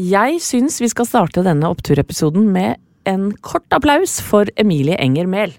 [0.00, 5.52] Jeg syns vi skal starte denne oppturepisoden med en kort applaus for Emilie Enger Mehl.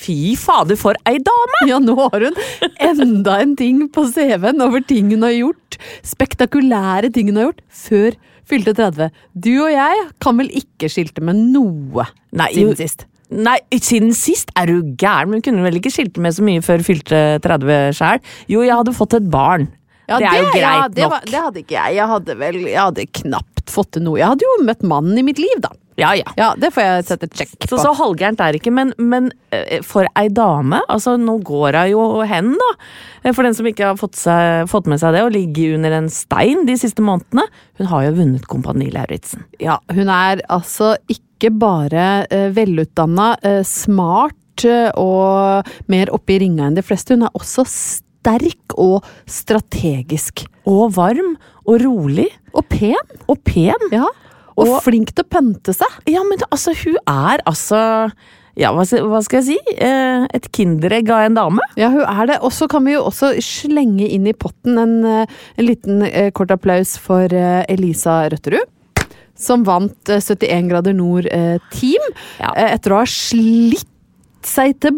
[0.00, 1.60] Fy fader, for ei dame!
[1.68, 2.40] Ja, nå har hun
[2.80, 5.78] enda en ting på CV-en over ting hun har gjort.
[6.02, 8.18] Spektakulære ting hun har gjort før
[8.50, 9.10] fylte 30.
[9.38, 13.06] Du og jeg kan vel ikke skilte med noe Nei, siden sist?
[13.30, 16.64] Nei, siden sist er du gæren, men hun kunne vel ikke skilte med så mye
[16.64, 18.24] før fylte 30 sjæl?
[18.50, 19.68] Jo, jeg hadde fått et barn.
[20.18, 21.10] Det er jo greit ja, det nok.
[21.10, 21.94] var- det hadde ikke jeg.
[21.96, 24.18] Jeg hadde vel Jeg hadde knapt fått til noe.
[24.18, 25.70] Jeg hadde jo møtt mannen i mitt liv, da.
[26.00, 26.24] Ja, ja.
[26.36, 27.68] Ja, Det får jeg sette check på.
[27.68, 31.76] Så så halvgærent er det ikke, men, men eh, for ei dame Altså, nå går
[31.76, 32.70] hun jo hen, da.
[33.22, 35.92] Eh, For den som ikke har fått, seg, fått med seg det, å ligge under
[35.98, 37.44] en stein de siste månedene.
[37.78, 39.44] Hun har jo vunnet Kompani Lauritzen.
[39.60, 46.40] Ja, hun er altså ikke bare uh, velutdanna, uh, smart eh, og mer oppe i
[46.42, 47.16] ringa enn de fleste.
[47.16, 48.06] Hun er også sterk
[48.78, 50.44] og strategisk.
[50.66, 51.36] Og varm
[51.66, 52.28] og rolig.
[52.54, 53.14] Og pen.
[53.28, 53.88] Og pen.
[53.92, 54.06] Ja.
[54.56, 55.88] Og, Og- flink til å pynte seg.
[56.06, 58.12] Ja, men altså, hun er altså
[58.56, 59.58] Ja, hva, skal- jeg si?
[59.78, 61.60] Eh, et kinderegg av en dame.
[61.76, 62.38] Ja, hun er det.
[62.42, 65.26] Og så kan vi jo også slenge inn i potten en, eh,
[65.56, 67.26] en liten eh, kort applaus for
[67.68, 68.66] Elisa Røtterud.
[69.34, 72.02] Som vant eh, 71 grader nord-team.
[72.40, 72.52] Ja.
[72.56, 73.86] etter å ha slitt
[74.42, 74.92] seg til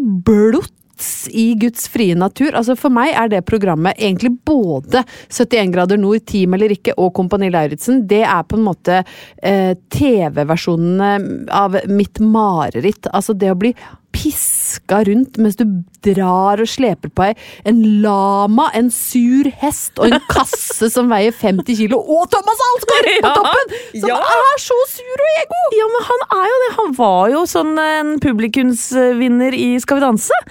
[1.03, 2.55] blods i Guds frie natur.
[2.55, 7.13] Altså For meg er det programmet egentlig både 71 grader nord, Team eller ikke, og
[7.17, 8.07] Kompani Lauritzen.
[8.09, 9.03] Det er på en måte
[9.43, 13.07] eh, TV-versjonene av mitt mareritt.
[13.13, 13.75] Altså det å bli
[14.13, 15.63] piska rundt mens du
[16.05, 17.31] drar og sleper på ei
[17.65, 23.09] en lama, en sur hest og en kasse som veier 50 kilo, og Thomas Alsgaard
[23.25, 23.73] på toppen!
[24.03, 24.19] Som Ja.
[24.21, 25.63] er så sur og ego!
[25.79, 26.71] Ja, men han er jo det.
[26.83, 30.43] Han var jo sånn en publikumsvinner i Skal vi danse.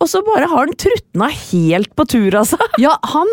[0.00, 2.56] Og så bare har han trutna helt på tur, altså.
[2.80, 3.28] Ja, han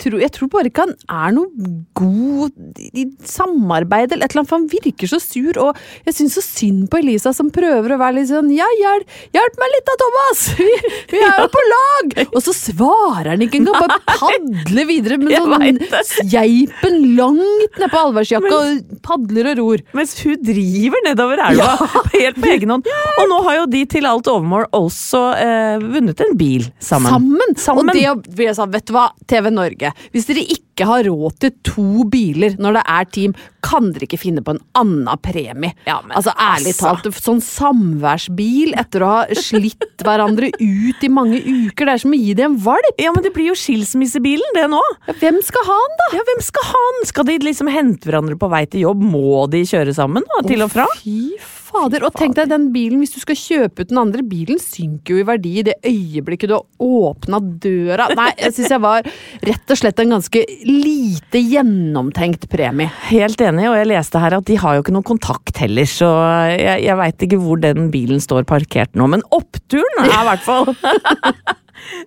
[0.00, 4.50] tror, Jeg tror bare ikke han er noe god i samarbeid eller et eller annet,
[4.50, 5.76] for han virker så sur, og
[6.08, 9.60] jeg syns så synd på Elisa som prøver å være litt sånn Ja, hjelp, hjelp
[9.60, 10.44] meg litt da, Thomas!
[10.56, 10.70] Vi,
[11.12, 12.14] vi er jo på lag!
[12.30, 18.00] Og så svarer han ikke engang, bare padler videre med sånn geipen langt ned på
[18.06, 19.84] allværsjakka og padler og ror.
[19.96, 21.74] Mens hun driver nedover elva
[22.14, 22.88] helt på egen hånd.
[23.20, 27.10] Og nå har jo de til alt overmål også eh, vunnet en bil sammen.
[27.10, 27.56] Sammen!
[27.56, 27.90] Sammen.
[27.90, 29.92] Og det vil jeg vet du hva, TV Norge.
[30.14, 33.34] Hvis dere ikke har råd til to biler når det er team,
[33.64, 35.72] kan dere ikke finne på en annen premie.
[35.88, 36.92] Ja, men altså ærlig altså.
[37.02, 42.14] talt, sånn samværsbil etter å ha slitt hverandre ut i mange uker, det er som
[42.14, 43.02] å gi dem en valp.
[43.02, 44.82] Ja, men det blir jo skilsmissebilen, det nå.
[45.08, 46.08] Ja, Hvem skal ha den, da?
[46.20, 47.10] Ja, hvem skal ha den?
[47.10, 49.02] Skal de liksom hente hverandre på vei til jobb?
[49.16, 50.86] Må de kjøre sammen da, til og fra?
[51.00, 51.36] Fy
[51.76, 52.04] fader.
[52.06, 55.22] Og tenk deg den bilen, hvis du skal kjøpe ut den andre bilen, synker jo
[55.22, 58.08] i verdi i det øyeblikket du har åpna døra.
[58.16, 59.08] Nei, jeg syns jeg var
[59.46, 62.90] rett og slett en ganske lite gjennomtenkt premie.
[63.10, 66.10] Helt enig, og jeg leste her at de har jo ikke noen kontakt heller, så
[66.52, 69.08] jeg, jeg veit ikke hvor den bilen står parkert nå.
[69.16, 70.72] Men oppturen er i hvert fall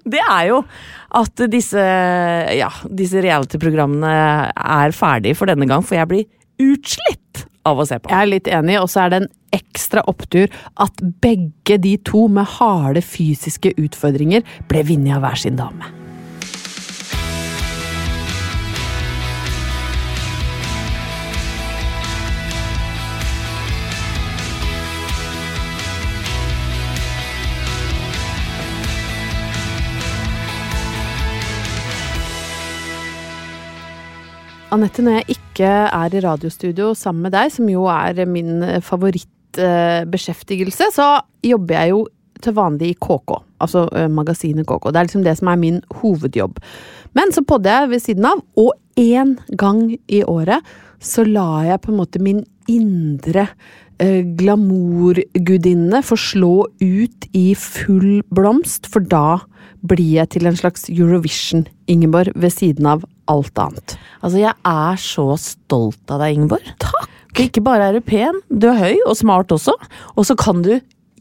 [0.10, 0.64] Det er jo
[1.16, 1.84] at disse,
[2.58, 2.70] ja,
[3.00, 6.26] disse reality-programmene er ferdige for denne gang, for jeg blir
[6.60, 8.12] utslitt av å se på.
[8.12, 10.50] Jeg er litt enig, og så er det en ekstra opptur
[10.82, 15.99] at begge de to med harde fysiske utfordringer ble vunnet av hver sin dame.
[34.70, 40.92] Anette, når jeg ikke er i radiostudio sammen med deg, som jo er min favorittbeskjeftigelse,
[40.94, 41.08] så
[41.42, 42.04] jobber jeg jo
[42.44, 44.92] til vanlig i KK, altså uh, magasinet KK.
[44.92, 46.60] Det er liksom det som er min hovedjobb.
[47.18, 50.66] Men så podder jeg ved siden av, og én gang i året
[51.00, 58.22] så lar jeg på en måte min indre uh, glamourgudinne få slå ut i full
[58.36, 59.40] blomst, for da
[59.88, 63.96] blir jeg til en slags Eurovision, Ingeborg, ved siden av alt annet.
[64.20, 66.76] Altså, jeg er så stolt av deg, Ingeborg.
[66.82, 67.08] Takk!
[67.40, 69.72] Ikke bare er du pen, du er høy og smart også,
[70.16, 70.74] og så kan du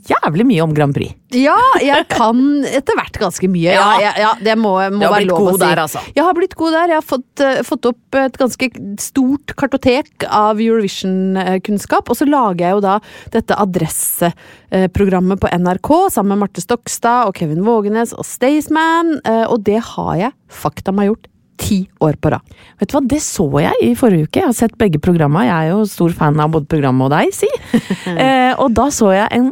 [0.08, 1.14] jævlig mye om Grand Prix.
[1.36, 3.74] Ja, jeg kan etter hvert ganske mye.
[3.74, 5.62] Ja, ja, ja det må, må være lov å si.
[5.62, 6.02] der, altså.
[6.16, 6.92] Jeg har blitt god der.
[6.94, 8.70] Jeg har fått, uh, fått opp et ganske
[9.02, 12.08] stort kartotek av Eurovision-kunnskap.
[12.08, 12.98] Og så lager jeg jo da
[13.34, 19.60] dette adresseprogrammet på NRK sammen med Marte Stokstad og Kevin Vågenes og Staysman, uh, og
[19.68, 21.28] det har jeg fakta meg gjort
[21.58, 22.58] ti år på rad.
[22.78, 24.40] Vet du hva, det så jeg i forrige uke.
[24.40, 25.44] Jeg har sett begge programma.
[25.46, 27.48] Jeg er jo stor fan av både programmet og deg, si.
[28.14, 29.50] eh, og da så jeg en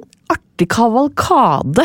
[0.57, 1.85] artig kavalkade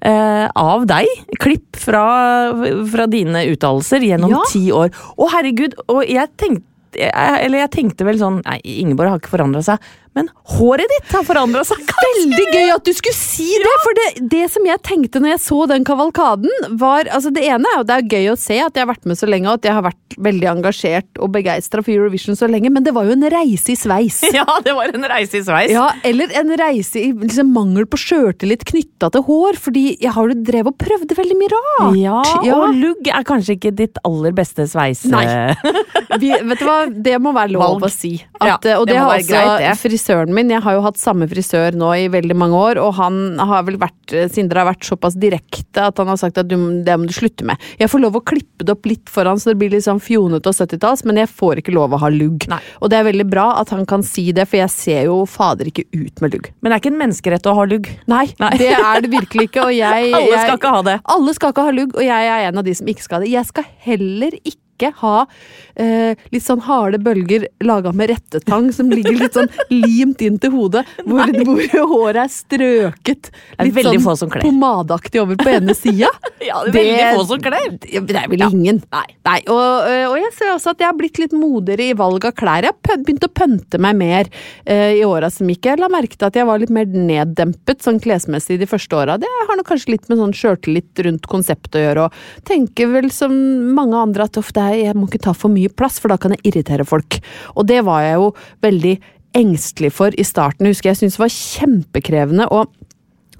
[0.00, 1.06] eh, av deg.
[1.40, 2.52] Klipp fra,
[2.90, 4.42] fra dine uttalelser gjennom Ja.
[4.50, 4.90] ti år.
[5.18, 5.74] Å, herregud!
[5.88, 6.64] Og jeg tenkte
[6.94, 9.80] jeg, eller jeg tenkte vel sånn Nei, Ingeborg har ikke forandra seg.
[10.14, 11.80] Men håret ditt har forandra seg!
[12.04, 13.72] Veldig gøy at du skulle si det!
[13.84, 16.50] For det, det som jeg tenkte når jeg så den kavalkaden,
[16.80, 19.08] var altså Det ene er jo det er gøy å se at jeg har vært
[19.10, 22.46] med så lenge, og at jeg har vært veldig engasjert og begeistra for Eurovision så
[22.46, 24.20] lenge, men det var jo en reise i sveis.
[24.34, 25.70] Ja, det var en reise i sveis.
[25.74, 30.30] Ja, eller en reise i liksom, mangel på sjøltillit knytta til hår, fordi jeg har
[30.30, 31.98] jo drevet og prøvd veldig mye rart.
[31.98, 32.56] Ja, Ja.
[32.60, 35.04] og lugg er kanskje ikke ditt aller beste sveis...
[35.10, 35.24] Nei.
[35.26, 35.82] eh,
[36.22, 37.86] Vi, vet du hva, det må være lov Valg.
[37.88, 38.14] å si.
[38.38, 39.64] At, Ja, og det det, har også greit.
[40.04, 40.50] Frisøren min.
[40.52, 43.78] Jeg har jo hatt samme frisør nå i veldig mange år, og han har vel
[43.80, 43.92] vært
[44.34, 47.44] Sindre har vært såpass direkte at han har sagt at du, det må du slutte
[47.48, 47.56] med.
[47.80, 50.50] Jeg får lov å klippe det opp litt foran så det blir litt sånn fjonete
[50.50, 52.44] og 70-talls, men jeg får ikke lov å ha lugg.
[52.52, 52.60] Nei.
[52.84, 55.70] Og det er veldig bra at han kan si det, for jeg ser jo fader
[55.72, 56.50] ikke ut med lugg.
[56.60, 57.88] Men det er ikke en menneskerett å ha lugg.
[58.10, 58.52] Nei, Nei.
[58.60, 60.98] det er det virkelig ikke, og jeg Alle jeg- skal ikke ha det.
[61.16, 63.24] alle skal ikke ha lugg, og jeg er en av de som ikke skal ha
[63.24, 63.32] det.
[63.34, 64.60] Jeg skal heller ikke
[65.00, 65.26] ha
[65.74, 69.50] eh, litt sånn harde bølger laga med rettetang som ligger litt sånn
[69.84, 73.30] limt inn til hodet, hvor, hvor håret er strøket.
[73.62, 76.10] litt er sånn pomadeaktig over på ene sida.
[76.44, 77.70] Ja, det er veldig få som kler.
[77.80, 78.82] Det det er vel ingen.
[78.92, 79.38] Nei.
[79.48, 82.34] og, øh, og jeg ser også at jeg har blitt litt modigere i valg av
[82.36, 82.66] klær.
[82.66, 84.28] Jeg har begynt å pønte meg mer
[84.68, 85.70] eh, i åra som gikk.
[85.70, 89.16] Jeg la merke til at jeg var litt mer neddempet sånn klesmessig de første åra.
[89.20, 93.08] Det har nok kanskje litt med sånn sjøltillit rundt konseptet å gjøre, og tenker vel
[93.14, 93.32] som
[93.72, 96.16] mange andre at ofte det er- jeg må ikke ta for mye plass, for da
[96.20, 97.20] kan jeg irritere folk.
[97.56, 98.32] Og det var jeg jo
[98.62, 98.96] veldig
[99.34, 100.66] engstelig for i starten.
[100.66, 102.64] Jeg husker jeg syntes det var kjempekrevende å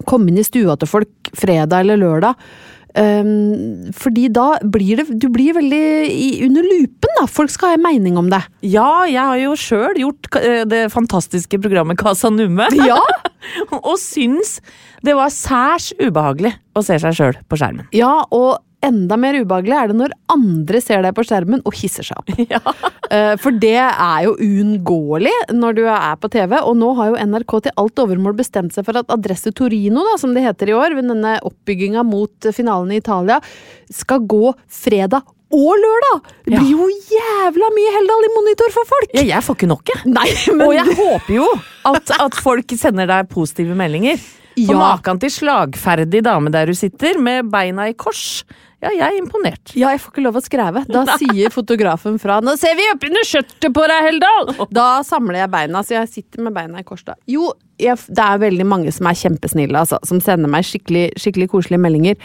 [0.05, 2.35] komme inn i stua til folk fredag eller lørdag.
[2.95, 7.25] Um, fordi da blir det Du blir veldig i, under lupen, da.
[7.27, 8.39] Folk skal ha en mening om det.
[8.63, 12.69] Ja, jeg har jo sjøl gjort eh, det fantastiske programmet Casa Numme.
[12.87, 13.01] Ja!
[13.81, 14.61] og syns
[15.03, 17.89] det var særs ubehagelig å se seg sjøl på skjermen.
[17.91, 22.07] ja, og enda mer ubehagelig er det når andre ser deg på skjermen og hisser
[22.07, 22.31] seg opp.
[22.55, 22.61] Ja.
[23.41, 27.53] For det er jo uunngåelig når du er på TV, og nå har jo NRK
[27.67, 30.95] til alt overmål bestemt seg for at Adresse Torino, da, som det heter i år,
[30.97, 33.39] ved denne oppbygginga mot finalen i Italia,
[33.93, 36.31] skal gå fredag og lørdag!
[36.45, 39.11] Det blir jo jævla mye Heldal i monitor for folk!
[39.15, 40.01] Ja, jeg får ikke nok, jeg.
[40.09, 41.49] Nei, men Og jeg håper jo
[41.91, 44.21] at, at folk sender deg positive meldinger.
[44.55, 44.71] Ja.
[44.71, 48.45] Og maken til slagferdig dame der du sitter, med beina i kors.
[48.85, 49.73] Ja, jeg er imponert.
[49.73, 50.85] Ja, jeg får ikke lov å skreve.
[50.91, 55.41] Da sier fotografen fra 'Nå ser vi opp under skjørtet på deg, Heldal!' Da samler
[55.43, 57.15] jeg beina, så jeg sitter med beina i kors da.
[57.29, 57.49] Jo,
[57.81, 59.97] jeg, det er veldig mange som er kjempesnille, altså.
[60.07, 62.15] Som sender meg skikkelig, skikkelig koselige meldinger.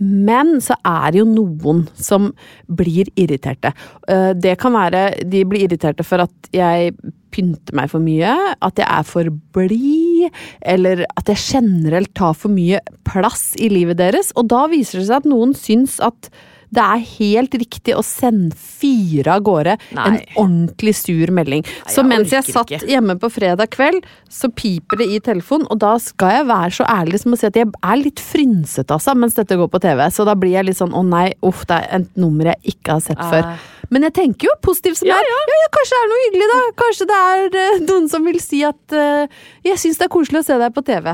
[0.00, 2.32] Men så er det jo noen som
[2.66, 3.74] blir irriterte.
[4.08, 6.96] Eh, Det kan være de blir irriterte for at jeg
[7.36, 8.32] pynter meg for mye,
[8.64, 14.00] at jeg er for blid, eller at jeg generelt tar for mye plass i livet
[14.00, 14.32] deres.
[14.40, 16.30] Og da viser det seg at noen syns at
[16.74, 20.06] det er helt riktig å sende fire av gårde Nei.
[20.06, 21.64] en ordentlig sur melding.
[21.86, 22.90] så jeg mens jeg satt ikke.
[22.90, 26.88] hjemme på fredag kveld, så piper det i telefonen, og da skal jeg være så
[26.90, 30.02] ærlig som å si at jeg er litt frynsete, altså, mens dette går på TV.
[30.12, 32.98] Så da blir jeg litt sånn å nei, uff, det er et nummer jeg ikke
[32.98, 33.56] har sett før.
[33.92, 35.30] Men jeg tenker jo positivt som ja, er.
[35.30, 36.60] Ja, ja, kanskje det er noe hyggelig, da.
[36.82, 40.42] Kanskje det er eh, noen som vil si at uh, jeg syns det er koselig
[40.42, 41.12] å se deg på TV.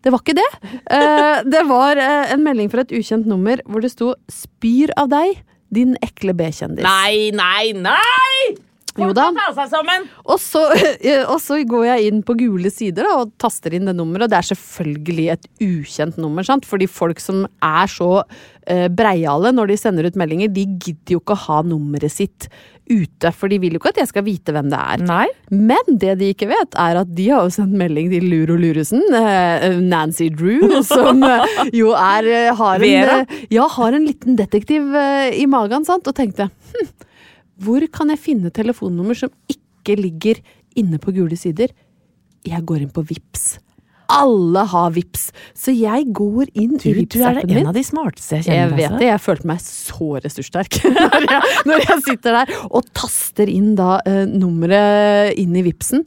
[0.00, 0.48] Det var ikke det.
[0.88, 5.12] Uh, det var uh, en melding fra et ukjent nummer hvor det sto 'Spyr av
[5.12, 6.86] deg, din ekle B-kjendis'.
[6.86, 8.58] Nei, nei, nei!
[8.98, 9.28] Jo da.
[10.26, 10.62] Og så,
[11.32, 14.26] og så går jeg inn på gule sider da, og taster inn det nummeret.
[14.26, 16.66] Og det er selvfølgelig et ukjent nummer, sant?
[16.68, 18.10] fordi folk som er så
[18.66, 22.50] eh, breiale når de sender ut meldinger, de gidder jo ikke å ha nummeret sitt
[22.90, 23.30] ute.
[23.36, 25.04] For de vil jo ikke at jeg skal vite hvem det er.
[25.06, 25.26] Nei.
[25.54, 29.04] Men det de ikke vet, er at de har jo sendt melding til Luro Luresen,
[29.16, 34.38] eh, Nancy Drew, som eh, jo er eh, har en, eh, ja, har en liten
[34.40, 36.08] detektiv eh, i magen, sant?
[36.10, 36.90] Og tenkte hm,
[37.64, 40.40] hvor kan jeg finne telefonnummer som ikke ligger
[40.78, 41.72] inne på gule sider?
[42.46, 43.58] Jeg går inn på Vips.
[44.10, 47.66] Alle har Vips, så jeg går inn Du, i du er en min.
[47.70, 48.76] av de smarteste jeg Jeg kjenner.
[48.80, 53.48] vet det, jeg følte meg så ressurssterk når, jeg, når jeg sitter der og taster
[53.52, 56.04] inn da uh, nummeret inn i Vipsen.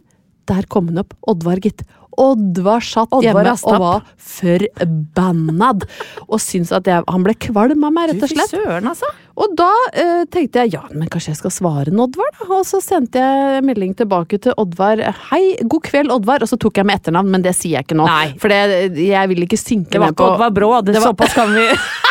[0.50, 1.14] Der kom den opp.
[1.32, 1.86] Oddvar, gitt.
[2.18, 3.74] Oddvar satt Oddvar hjemme Rastapp.
[3.74, 5.86] og var forbannad.
[6.28, 8.54] Og syntes at jeg, han ble kvalm av meg, rett og slett.
[8.54, 9.10] Du, søren, altså.
[9.34, 12.48] Og da eh, tenkte jeg ja, men kanskje jeg skal svare en Oddvar, da.
[12.60, 15.02] Og så sendte jeg melding tilbake til Oddvar.
[15.32, 16.46] Hei, god kveld, Oddvar.
[16.46, 18.06] Og så tok jeg med etternavn, men det sier jeg ikke nå.
[18.10, 18.34] Nei.
[18.42, 20.72] For det, jeg vil ikke synke Det var ikke Oddvar Brå.
[20.86, 21.66] Det, Det var- Såpass kan vi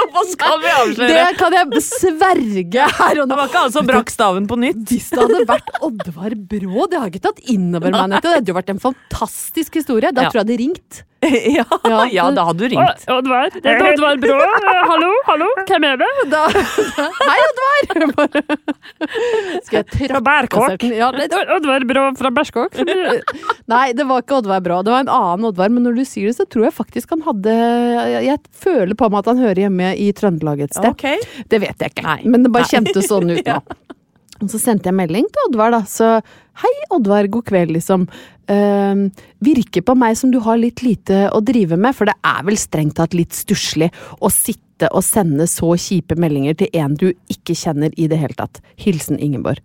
[0.00, 1.08] Såpass kan vi avsløre.
[1.14, 3.34] Det kan jeg sverge her og nå.
[3.34, 4.82] Det var ikke han som brakk staven på nytt.
[4.90, 8.16] Hvis det hadde vært Oddvar Brå, det har jeg ikke tatt innover meg.
[8.24, 10.10] Det hadde jo vært en fantastisk historie.
[10.12, 10.30] Da Ja.
[10.32, 11.02] tror jeg det ringt.
[11.56, 11.98] ja, Ja.
[12.16, 13.02] ja, da hadde du ringt.
[13.12, 14.36] Oddvar, det er Oddvar Brå.
[14.90, 16.08] Hallo, hallo, hvem er det?
[16.32, 18.06] Da, Hei, Oddvar!
[18.16, 18.42] Bare-
[19.66, 20.86] Skal jeg Fra Bærkåk.
[20.96, 21.10] Ja,
[21.56, 22.80] Oddvar Brå fra Bærskåk.
[23.70, 24.80] Nei, det var ikke Oddvar Brå.
[24.86, 25.68] Det var en annen Oddvar.
[25.76, 27.54] Men når du sier det, så tror jeg faktisk han hadde
[28.24, 30.88] Jeg, føler på meg at han hører hjemme i Trøndelag et sted.
[30.94, 31.20] Okay.
[31.52, 32.20] Det vet jeg ikke, Nei.
[32.32, 33.60] men det bare kjentes sånn ut nå.
[34.40, 35.80] Og så sendte jeg melding til Oddvar, da.
[35.88, 36.06] Så
[36.62, 38.06] hei, Oddvar, god kveld, liksom.
[38.50, 39.06] Uh,
[39.44, 42.58] virker på meg som du har litt lite å drive med, for det er vel
[42.58, 47.54] strengt tatt litt stusslig å sitte og sende så kjipe meldinger til en du ikke
[47.58, 48.62] kjenner i det hele tatt.
[48.80, 49.60] Hilsen Ingeborg.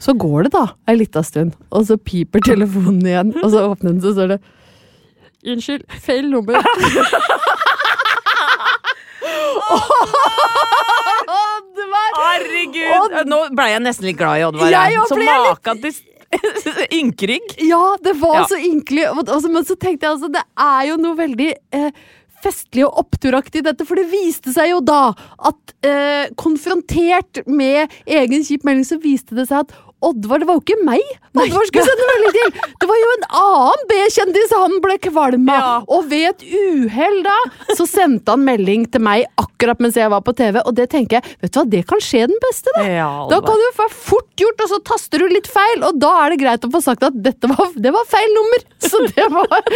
[0.00, 3.94] Så går det da ei lita stund, og så piper telefonen igjen, og så åpner
[3.94, 4.40] den, så står det
[5.50, 6.60] Unnskyld, feil nummer.
[9.70, 11.19] Oddvar!
[12.40, 13.18] Herregud!
[13.20, 14.72] Og, Nå ble jeg nesten litt glad i Oddvar.
[14.72, 15.92] Jeg litt- maken til
[17.00, 17.54] ynkrygg.
[17.72, 18.46] Ja, det var Ja.
[18.50, 19.08] så ynkelig.
[19.50, 21.90] Men så tenkte jeg altså, det er jo noe veldig eh,
[22.40, 25.12] festlig og oppturaktig i dette, for det viste seg jo da
[25.50, 30.56] at eh, konfrontert med egen kjip melding, så viste det seg at Oddvar, det var
[30.56, 32.70] jo ikke meg Oddvar skulle sende melding til!
[32.80, 35.60] Det var jo en annen B-kjendis han ble kvalm av!
[35.60, 35.74] Ja.
[35.96, 37.36] Og ved et uhell da,
[37.78, 41.20] så sendte han melding til meg akkurat mens jeg var på TV, og det tenker
[41.20, 42.84] jeg, vet du hva, det kan skje den beste, da!
[42.88, 46.12] Ja, Da kan det være fort gjort, og så taster du litt feil, og da
[46.24, 48.66] er det greit å få sagt at dette var, det var feil nummer!
[48.90, 49.66] Så det var,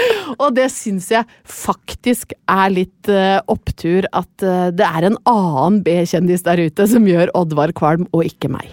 [0.41, 5.83] og det syns jeg faktisk er litt uh, opptur, at uh, det er en annen
[5.87, 8.73] B-kjendis der ute som gjør Oddvar kvalm, og ikke meg.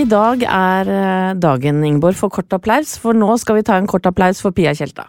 [0.00, 3.88] I dag er eh, dagen, Ingeborg, for kort applaus, for nå skal vi ta en
[3.90, 5.04] kort applaus for Pia Tjelta.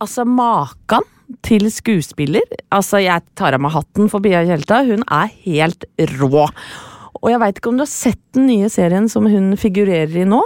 [0.00, 1.04] Altså, makan
[1.44, 2.46] til skuespiller.
[2.72, 4.80] Altså, jeg tar av meg hatten for Pia Tjelta.
[4.88, 6.46] Hun er helt rå.
[7.22, 10.24] Og jeg veit ikke om du har sett den nye serien som hun figurerer i
[10.26, 10.40] nå.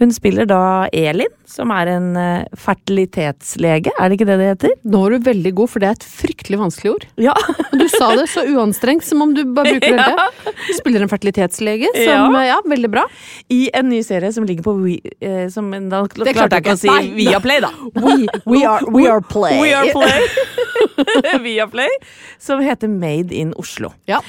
[0.00, 4.72] Hun spiller da Elin, som er en eh, fertilitetslege, er det ikke det det heter?
[4.88, 7.06] Nå er du veldig god, for det er et fryktelig vanskelig ord.
[7.20, 7.34] Ja.
[7.68, 10.26] Og du sa det så uanstrengt, som om du bare bruker det hele.
[10.70, 12.44] Du spiller en fertilitetslege, som Ja.
[12.48, 13.04] ja, veldig bra.
[13.52, 16.80] I en ny serie som ligger på We, eh, som, Da klarte jeg ikke å
[16.80, 17.06] si Nei.
[17.20, 17.74] Viaplay, da.
[18.06, 19.60] We, we, are, we are play.
[19.60, 21.42] We are Play.
[21.44, 21.92] Viaplay.
[22.40, 23.92] Som heter Made in Oslo.
[24.08, 24.22] Ja.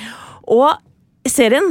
[0.51, 0.73] Og
[1.29, 1.69] serien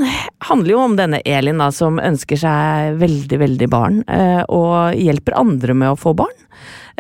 [0.49, 5.37] handler jo om denne Elin da, som ønsker seg veldig, veldig barn, eh, og hjelper
[5.41, 6.39] andre med å få barn.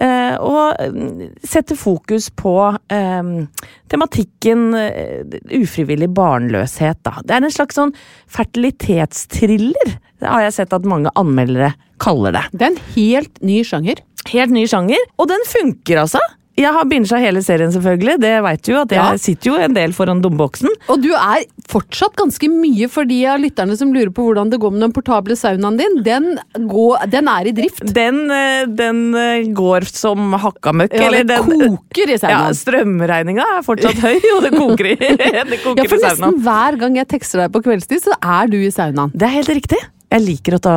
[0.02, 2.54] Eh, og mm, setter fokus på
[2.92, 3.32] eh,
[3.92, 4.68] tematikken
[5.62, 7.18] ufrivillig barnløshet, da.
[7.24, 7.94] Det er en slags sånn
[8.32, 12.44] fertilitetstriller, det har jeg sett at mange anmeldere kaller det.
[12.52, 14.02] Det er en helt ny sjanger.
[14.30, 16.22] Helt ny sjanger, og den funker altså.
[16.58, 18.18] Jeg har bincha hele serien, selvfølgelig.
[18.20, 19.16] Det vet du jo, at jeg Ja.
[19.16, 20.68] sitter jo en del foran dumboksen.
[20.92, 24.60] Og du er fortsatt ganske mye for de av lytterne som lurer på hvordan det
[24.60, 26.02] går med den portable saunaen din.
[26.04, 27.80] Den, går, den er i drift.
[27.94, 30.92] Den, eh, den eh, går som hakka møkk.
[30.92, 32.52] Ja, eller det den, koker i saunaen.
[32.52, 34.96] ja, strømregninga er fortsatt høy, og det koker i,
[35.52, 38.52] det koker Ja, for i nesten hver gang jeg tekster deg på kveldstid, så er
[38.52, 39.10] du i saunaen.
[39.16, 39.80] Det er helt riktig.
[40.12, 40.76] Jeg liker å ta,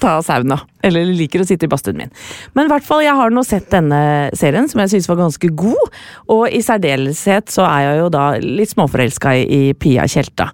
[0.00, 0.58] ta, sauna.
[0.86, 2.12] Eller liker å sitte i badstuen min.
[2.56, 5.50] Men i hvert fall, jeg har nå sett denne serien, som jeg syns var ganske
[5.58, 5.96] god.
[6.32, 10.48] Og i særdeleshet så er jeg jo da litt småforelska i, i Pia Tjelta.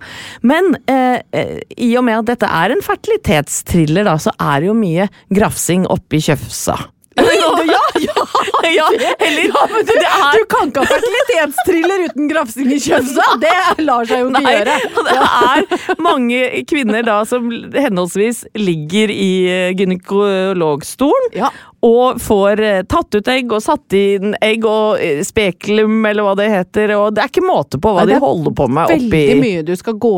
[0.48, 4.72] Men eh, eh, i og med at dette er en fertilitetstriller, da, så er det
[4.72, 6.78] jo mye grafsing oppi kjøfsa.
[7.20, 8.24] ja, ja!
[8.72, 8.86] ja,
[9.22, 13.26] eller men du, det er du kan ikke ha fertilitetstriller uten grafsing i kjøfta!
[13.42, 13.54] Det
[13.86, 14.76] lar seg jo ikke Nei, gjøre.
[15.08, 16.40] det er mange
[16.70, 19.30] kvinner da som henholdsvis ligger i
[19.78, 21.50] gynekologstolen Ja.
[21.82, 26.34] og får eh, tatt ut egg og satt inn egg og eh, spekulum, eller hva
[26.38, 26.94] det heter.
[26.98, 29.38] Og det er ikke måte på hva Nei, de er holder på med oppi Veldig
[29.42, 30.14] mye du skal gå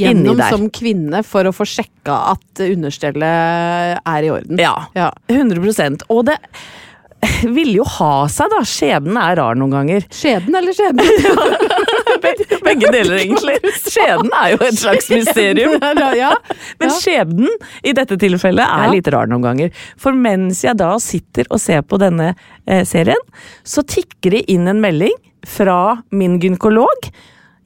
[0.00, 4.60] gjennom som kvinne for å få sjekka at understellet er i orden.
[4.62, 4.76] Ja.
[4.94, 5.08] Ja.
[5.32, 6.36] 100% Og det
[7.56, 8.60] ville jo ha seg, da.
[8.66, 10.06] Skjebnen er rar noen ganger.
[10.14, 11.06] Skjeden eller skjebnen?
[12.66, 13.56] Begge deler, egentlig.
[13.80, 15.76] Skjeden er jo et slags mysterium.
[16.16, 16.32] ja.
[16.80, 17.50] Men skjebnen
[17.86, 19.74] i dette tilfellet er litt rar noen ganger.
[20.00, 22.32] For mens jeg da sitter og ser på denne
[22.66, 23.20] eh, serien,
[23.64, 27.10] så tikker det inn en melding fra min gynekolog.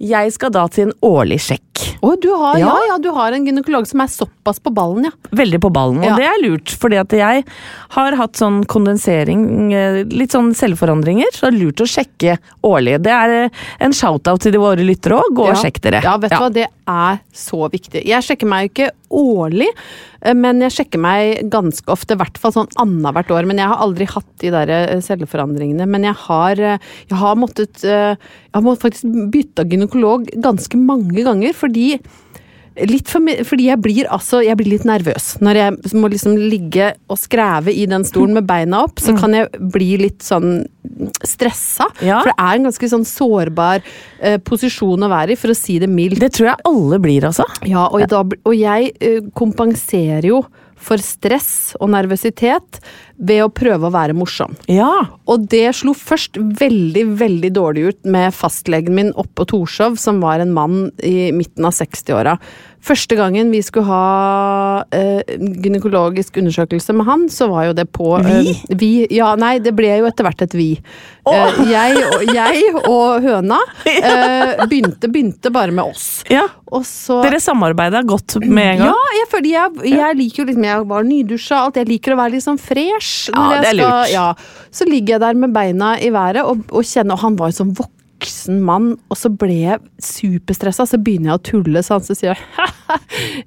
[0.02, 1.73] Jeg skal da til en årlig sjekk.
[2.04, 2.66] Å, du har, ja.
[2.68, 2.78] Ja.
[2.92, 5.12] ja, du har en gynekolog som er såpass på ballen, ja.
[5.34, 6.16] Veldig på ballen, og Ja.
[6.18, 7.44] det er lurt, fordi at jeg
[7.96, 12.98] har hatt sånn kondensering, eh, litt sånn selvforandringer, så det er lurt å sjekke årlig.
[13.02, 16.02] Det er eh, en shout-out til de våre lyttere òg, gå og sjekk dere.
[16.04, 18.02] Ja, vet du hva, det er så viktig.
[18.06, 19.68] Jeg sjekker meg jo ikke årlig,
[20.22, 23.48] eh, men jeg sjekker meg ganske ofte, i hvert fall sånn annethvert år.
[23.48, 25.88] Men jeg har aldri hatt de der eh, celleforandringene.
[25.90, 31.52] Men jeg har, eh, jeg har måttet Jeg har faktisk bytte gynekolog ganske mange ganger,
[31.56, 31.98] fordi
[32.90, 35.36] Litt for, fordi jeg blir altså Jeg blir litt nervøs.
[35.44, 39.36] Når jeg må liksom ligge og skreve i den stolen med beina opp, så kan
[39.36, 40.64] jeg bli litt sånn
[41.24, 41.86] stressa.
[42.02, 42.18] Ja.
[42.24, 43.84] For det er en ganske sånn sårbar
[44.18, 46.20] eh, posisjon å være i, for å si det mildt.
[46.24, 47.46] Det tror jeg alle blir, altså.
[47.68, 50.42] Ja, og, da, og jeg eh, kompenserer jo
[50.84, 52.80] for stress og nervøsitet
[53.16, 54.56] ved å prøve å være morsom.
[54.70, 54.90] Ja.
[55.30, 60.20] Og det slo først veldig, veldig dårlig ut med fastlegen min oppe på Torshov, som
[60.24, 62.36] var en mann i midten av 60-åra.
[62.84, 65.22] Første gangen vi skulle ha eh,
[65.64, 68.52] gynekologisk undersøkelse med han, så var jo det på Vi?
[68.52, 68.90] eh, vi?
[69.16, 70.66] Ja, nei, det ble jo etter hvert et vi.
[71.24, 76.10] Eh, jeg, og, jeg og høna eh, begynte, begynte bare med oss.
[76.32, 76.44] ja.
[76.84, 78.88] Så Dere samarbeida godt med en gang.
[78.90, 81.76] ja, jeg, fordi jeg, jeg liker jo liksom Jeg var nydusja alt.
[81.78, 83.28] Jeg liker å være litt sånn fresh.
[83.30, 84.10] Ja, det er lurt.
[84.10, 84.24] Ja.
[84.74, 87.58] Så ligger jeg der med beina i været og, og kjenner Og han var jo
[87.60, 90.88] sånn voksen mann, og så ble jeg superstressa.
[90.90, 92.34] Så begynner jeg å tulle, sånn, så sier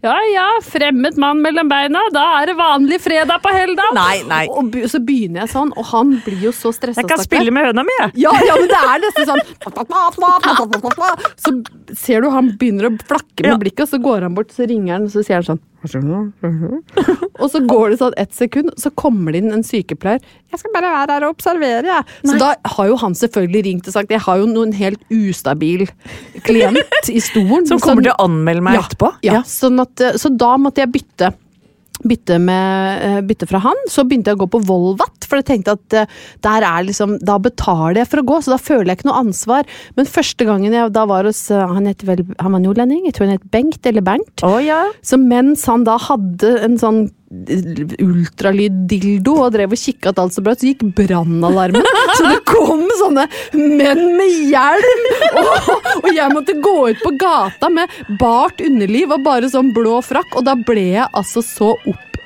[0.01, 3.93] Ja ja, fremmed mann mellom beina, da er det vanlig fredag på Helldal.
[3.97, 4.43] Nei, nei.
[4.49, 7.01] og så begynner jeg sånn, og han blir jo så stressa.
[7.01, 8.13] Jeg kan spille med høna mi, jeg.
[8.25, 9.41] Ja, ja, men det er nesten sånn
[11.43, 11.55] Så
[11.97, 14.97] ser du han begynner å flakke med blikket, og så går han bort, så ringer
[14.97, 15.63] han, og så sier han sånn
[17.41, 20.23] Og så går det sånn ett sekund, så kommer det inn en sykepleier.
[20.47, 22.03] 'Jeg skal bare være her og observere', jeg.
[22.25, 25.87] Så da har jo han selvfølgelig ringt og sagt 'Jeg har jo noen helt ustabil
[26.47, 27.67] klient i stolen'.
[27.71, 29.11] Som kommer sånn, til å anmelde meg ja, etterpå.
[29.27, 31.33] Ja, sånn at, eh, så da måtte jeg bytte.
[32.05, 35.47] Bytte, med, eh, bytte fra han, så begynte jeg å gå på Volvat, for jeg
[35.49, 36.11] tenkte at eh,
[36.45, 39.23] der er liksom, da betaler jeg for å gå, så da føler jeg ikke noe
[39.25, 39.69] ansvar.
[39.97, 43.17] Men første gangen jeg da var hos eh, Han het vel, han var nordlending, jeg
[43.17, 44.45] tror han het Bengt eller Bernt.
[44.45, 44.83] Oh, ja.
[45.01, 50.41] Så mens han da hadde en sånn ultralyddildo og drev og kikka at alt så
[50.43, 51.83] bra ut, så gikk brannalarmen.
[52.15, 55.03] Så det kom sånne menn med hjelm!
[55.41, 55.49] Og,
[56.05, 57.85] og jeg måtte gå ut på gata med
[58.21, 61.69] bart underliv og bare sånn blå frakk, og da ble jeg altså så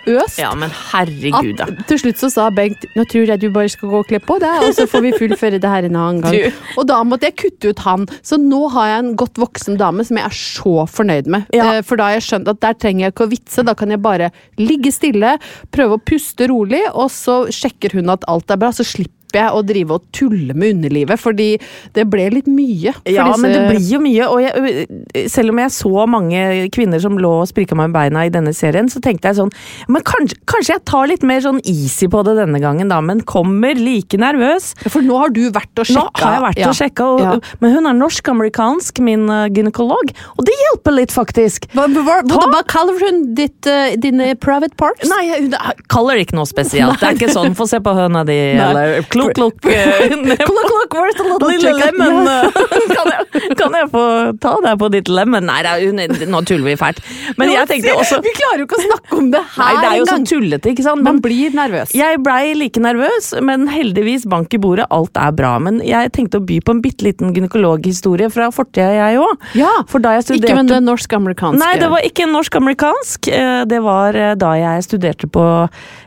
[0.01, 0.39] oppøst.
[0.41, 1.67] Ja, men herregud, da.
[1.69, 4.19] At, til slutt så sa Bengt nå tror jeg du bare skal gå og kle
[4.23, 6.35] på deg, og så får vi fullføre det her en annen gang.
[6.35, 6.59] Du.
[6.81, 8.07] Og da måtte jeg kutte ut han.
[8.25, 11.47] Så nå har jeg en godt voksen dame som jeg er så fornøyd med.
[11.55, 11.77] Ja.
[11.77, 13.93] Eh, For da har jeg skjønt at der trenger jeg ikke å vitse, da kan
[13.93, 15.37] jeg bare ligge stille,
[15.71, 19.51] prøve å puste rolig, og så sjekker hun at alt er bra, så slipper jeg
[19.51, 21.59] å drive og tulle med underlivet, fordi
[21.93, 22.93] det ble litt mye.
[23.05, 24.27] Ja, disse- men det blir jo mye.
[24.27, 28.25] Og jeg, selv om jeg så mange kvinner som lå og sprika meg med beina
[28.25, 29.51] i denne serien, så tenkte jeg sånn
[29.87, 32.99] Men kanskje, kanskje jeg tar litt mer sånn easy på det denne gangen, da.
[33.01, 34.73] Men kommer like nervøs.
[34.89, 36.69] For nå har du vært og Nå har jeg vært Ja.
[36.69, 37.39] og sjekka, og, Ja.
[37.59, 40.11] men hun er norsk-amerikansk, min uh, gynekolog.
[40.37, 41.67] Og det hjelper litt, faktisk.
[41.73, 45.07] Hva, hva, hva, hva kaller hun ditt, uh, dine private parts?
[45.09, 45.51] Nei, hun
[45.89, 46.99] kaller ikke noe spesielt.
[46.99, 48.69] Det er ikke sånn 'få se på høna di', Nei.
[48.69, 49.01] eller
[49.37, 49.65] klok'.
[49.69, 52.59] eh, Klokk, klokk, where's the little Lille lemon, eh,
[52.95, 54.03] kan, jeg, kan jeg få
[54.41, 55.45] ta deg på ditt lemon?
[55.45, 57.01] Nei, er, nå tuller vi fælt.
[57.37, 59.81] Men jeg tenkte også Vi klarer jo ikke å snakke om det her engang!
[59.81, 61.03] det er jo så tullete, ikke sant?
[61.05, 61.93] Man blir nervøs.
[61.95, 65.53] jeg blei like nervøs, men heldigvis bank i bordet, alt er bra.
[65.59, 69.37] Men jeg tenkte å by på en bitte liten gynekologhistorie fra fortida, jeg òg.
[69.57, 71.59] Ja, studerte Ikke med det norsk-amerikanske.
[71.61, 73.27] Nei, det var ikke norsk-amerikansk.
[73.31, 75.43] Eh, Det var eh, da jeg studerte på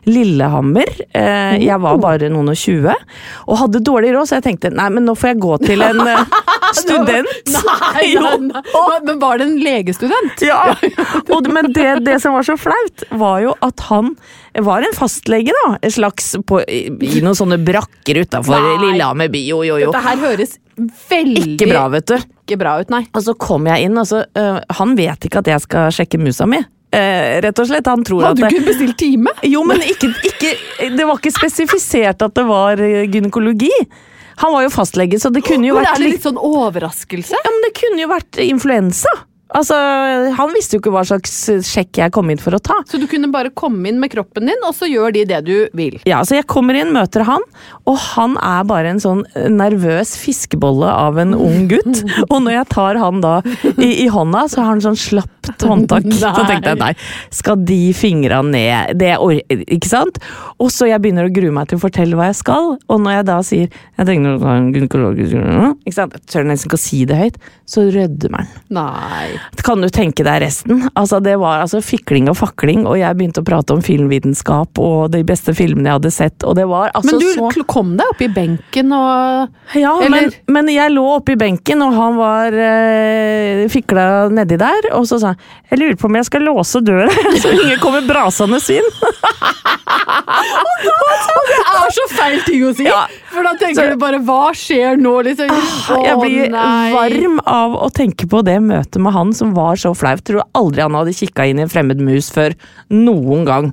[0.06, 0.90] Lillehammer.
[1.14, 2.94] Eh, Jeg var bare noen og tjue
[3.46, 6.00] og hadde dårlig råd, så jeg tenkte nei, men nå får jeg gå til en
[6.04, 6.38] eh,
[6.82, 7.52] student.
[7.54, 8.62] Nei, nei, nei.
[9.06, 10.44] Men var det en legestudent?
[10.44, 10.62] Ja,
[11.34, 14.14] og, men det, det som var så flaut, var jo at han
[14.64, 15.76] var en fastlege, da.
[15.82, 18.68] En slags på, i, i noen sånne brakker utafor.
[18.84, 19.42] Lillehammer by.
[19.48, 19.90] Jo, jo, jo.
[19.90, 20.58] Dette her høres
[21.10, 22.16] veldig Ikke bra, vet du.
[22.44, 23.04] ikke bra ut, nei.
[23.14, 26.20] Og så kom jeg inn, og så uh, Han vet ikke at jeg skal sjekke
[26.22, 26.62] musa mi.
[26.94, 27.90] Eh, rett og slett.
[27.90, 29.34] Han tror Hadde at du ikke bestilt time?
[29.50, 30.54] Jo, men ikke, ikke,
[30.94, 33.72] det var ikke spesifisert at det var eh, gynekologi.
[34.42, 37.38] Han var jo fastlege, så det kunne jo Men vært er det litt sånn overraskelse?
[37.38, 39.12] Ja, men det kunne jo vært influensa.
[39.54, 39.76] Altså,
[40.34, 41.34] Han visste jo ikke hva slags
[41.68, 42.80] sjekk jeg kom inn for å ta.
[42.90, 45.54] Så du kunne bare komme inn med kroppen din, og så gjør de det du
[45.76, 46.00] vil?
[46.08, 47.44] Ja, så Jeg kommer inn, møter han,
[47.86, 52.02] og han er bare en sånn nervøs fiskebolle av en ung gutt.
[52.32, 53.36] Og når jeg tar han da
[53.76, 54.98] i, i hånda, så har han sånn
[55.44, 56.08] slapt håndtak.
[56.24, 56.92] Så tenkte jeg nei,
[57.34, 59.14] skal de fingra ned det
[59.72, 60.18] Ikke sant?
[60.62, 63.18] Og så jeg begynner å grue meg til å fortelle hva jeg skal, og når
[63.18, 65.34] jeg da sier jeg tenker å en gynekologisk
[65.84, 66.14] ikke sant?
[66.16, 67.36] Jeg tør nesten ikke å si det høyt,
[67.68, 68.48] så rødmer.
[68.74, 69.34] Nei.
[69.66, 70.86] Kan du tenke deg resten?
[70.94, 75.12] Altså, det var altså fikling og fakling, og jeg begynte å prate om filmvitenskap og
[75.14, 78.14] de beste filmene jeg hadde sett, og det var altså Men du så kom deg
[78.14, 82.58] opp i benken og Ja, men, men jeg lå oppe i benken, og han var
[82.58, 85.33] eh, fikla nedi der, og så sa
[85.70, 87.08] jeg lurer på om jeg skal låse døra,
[87.42, 88.88] så ingen kommer brasende inn.
[91.44, 92.86] Det er så feil ting å si!
[92.86, 93.04] Ja.
[93.34, 95.50] For da tenker Så- du bare hva skjer nå, liksom?
[95.50, 96.92] Å, Jeg blir nei.
[96.94, 100.22] varm av å tenke på det møtet med han som var så flaut.
[100.24, 102.54] Tror aldri han hadde kikka inn i en fremmed mus før
[102.94, 103.70] noen gang.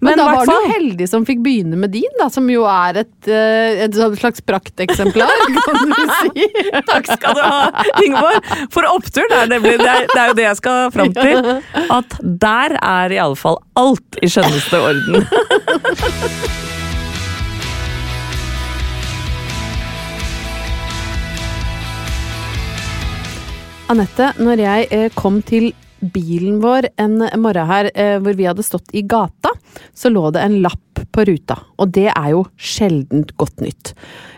[0.00, 3.02] Men, da var du jo heldig som fikk begynne med din, da, som jo er
[3.04, 5.30] et, eh, et slags prakteksemplar,
[5.64, 5.94] kan du
[6.34, 6.48] si.
[6.90, 8.50] Takk skal du ha, Ingeborg.
[8.74, 11.62] For opptur, det er, det, er, det er jo det jeg skal fram til.
[11.92, 15.26] At der er i alle fall alt i skjønneste orden.
[23.92, 25.74] Anette, når jeg eh, kom til
[26.14, 29.52] bilen vår en morgen her eh, hvor vi hadde stått i gata,
[29.92, 30.83] så lå det en lapp
[31.14, 31.56] på ruta.
[31.80, 33.92] Og det er jo sjeldent godt nytt.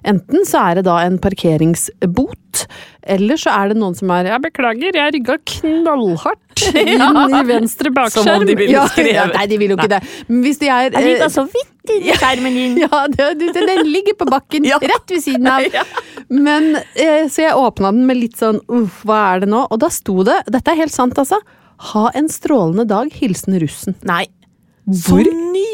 [0.06, 2.64] Enten så er det da en parkeringsbot,
[3.06, 7.02] eller så er det noen som er Ja, beklager, jeg rygga knallhardt inn
[7.36, 8.24] i venstre bakskjerm.
[8.26, 9.12] Som om de ville Ja, skrevet.
[9.18, 10.00] ja, Nei, de vil jo ikke det.
[10.30, 12.78] Men hvis de er eh, så vidt i skjermen din.
[12.84, 14.80] ja, den ligger på bakken Ja.
[14.82, 15.66] rett ved siden av.
[16.32, 19.66] Men, eh, så jeg åpna den med litt sånn uff, hva er det nå?
[19.70, 21.38] Og da sto det, dette er helt sant altså,
[21.92, 23.94] ha en strålende dag, hilsen russen.
[24.08, 24.24] Nei.
[24.86, 25.20] Hvor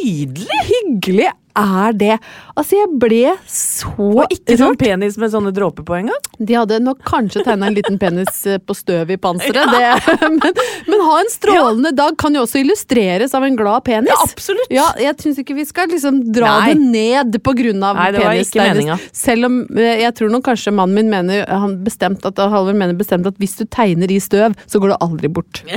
[0.04, 0.48] nydelig!
[0.68, 2.16] hyggelig er det?
[2.54, 4.32] Altså, jeg ble så rørt.
[4.34, 6.28] ikke sånn penis med sånne dråper på engang.
[6.38, 10.60] De hadde nok kanskje tegna en liten penis eh, på støv i panseret, det, men,
[10.88, 14.12] men ha en strålende dag kan jo også illustreres av en glad penis.
[14.12, 14.72] Ja, absolutt.
[14.72, 16.72] Ja, jeg syns ikke vi skal liksom dra Nei.
[16.72, 18.52] det ned på grunn av Nei, det var penis.
[18.52, 18.98] ikke meninga.
[19.16, 22.96] Selv om eh, jeg tror nok kanskje mannen min mener han bestemt at, Halvor mener
[22.98, 25.62] bestemt at hvis du tegner i støv, så går det aldri bort.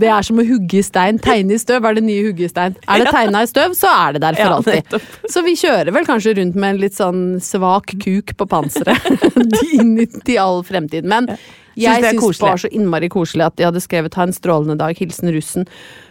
[0.00, 1.20] Det er som å hugge i stein.
[1.22, 2.74] Tegne i støv er det nye hugge i stein.
[2.90, 4.93] Er det tegna i støv, så er det der for alltid.
[5.32, 9.04] Så vi kjører vel kanskje rundt med en litt sånn svak kuk på panseret
[9.76, 11.06] inn i all fremtid.
[11.08, 11.30] Men
[11.74, 14.36] jeg det er syns det var så innmari koselig at de hadde skrevet 'ha en
[14.36, 15.68] strålende dag', hilsen russen.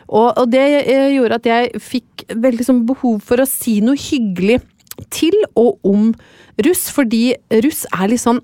[0.09, 3.97] Og, og det eh, gjorde at jeg fikk veldig sånn behov for å si noe
[3.97, 4.59] hyggelig
[5.13, 6.11] til og om
[6.67, 8.43] russ, fordi russ er litt sånn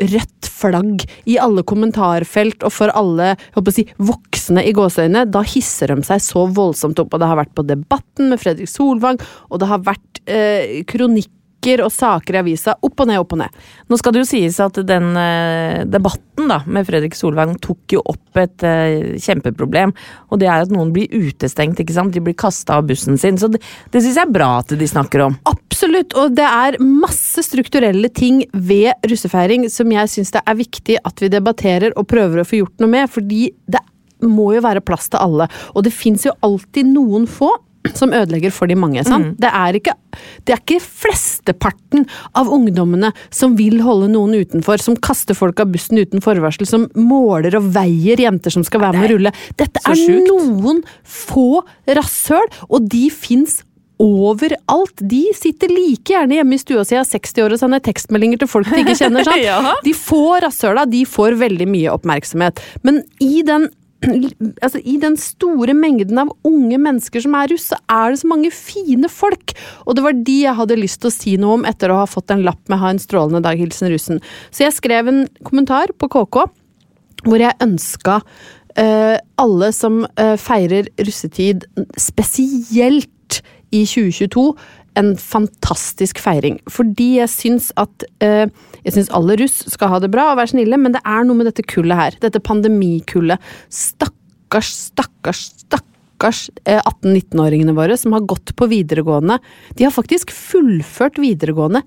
[0.00, 3.34] rødt flagg i alle kommentarfelt og for alle
[3.74, 5.26] si, voksne i gåseøynene.
[5.32, 8.70] Da hisser de seg så voldsomt opp, og det har vært på Debatten med Fredrik
[8.70, 11.39] Solvang, og det har vært eh, kronikker
[11.84, 12.74] og saker i avisa.
[12.80, 13.60] Opp og ned, opp og ned.
[13.90, 18.02] Nå skal det jo sies at den eh, debatten da, med Fredrik Solvang tok jo
[18.08, 19.92] opp et eh, kjempeproblem.
[20.30, 22.14] Og det er at noen blir utestengt, ikke sant.
[22.14, 23.38] De blir kasta av bussen sin.
[23.40, 25.36] Så det, det syns jeg er bra at de snakker om.
[25.50, 30.98] Absolutt, og det er masse strukturelle ting ved russefeiring som jeg syns det er viktig
[31.04, 33.82] at vi debatterer og prøver å få gjort noe med, fordi det
[34.26, 35.48] må jo være plass til alle.
[35.74, 37.52] Og det fins jo alltid noen få
[37.96, 39.04] som ødelegger for de mange.
[39.06, 39.36] sant?
[39.40, 39.94] Det, er ikke,
[40.44, 42.04] det er ikke flesteparten
[42.36, 46.88] av ungdommene som vil holde noen utenfor, som kaster folk av bussen uten forvarsel, som
[46.98, 49.34] måler og veier jenter som skal være med å rulle.
[49.60, 53.60] Dette er noen få rasshøl, og de fins
[54.00, 55.02] overalt.
[55.04, 58.50] De sitter like gjerne hjemme i stua si av 60 år og sender tekstmeldinger til
[58.50, 59.24] folk de ikke kjenner.
[59.28, 59.84] sant?
[59.84, 62.62] De få rasshøla de får veldig mye oppmerksomhet.
[62.86, 63.68] Men i den
[64.64, 68.30] Altså, I den store mengden av unge mennesker som er russ, så er det så
[68.30, 69.54] mange fine folk.
[69.86, 72.08] Og det var de jeg hadde lyst til å si noe om etter å ha
[72.08, 74.22] fått en lapp med 'Ha en strålende dag, hilsen russen'.
[74.50, 76.48] Så jeg skrev en kommentar på KK
[77.24, 78.22] hvor jeg ønska
[78.78, 81.66] uh, alle som uh, feirer russetid,
[81.98, 84.56] spesielt i 2022,
[84.98, 86.58] en fantastisk feiring.
[86.70, 88.46] Fordi jeg syns at eh,
[88.80, 91.36] Jeg syns alle russ skal ha det bra og være snille, men det er noe
[91.36, 92.14] med dette kullet her.
[92.22, 93.36] Dette pandemikullet.
[93.68, 99.36] Stakkars, stakkars, stakkars eh, 18-19-åringene våre som har gått på videregående.
[99.76, 101.84] De har faktisk fullført videregående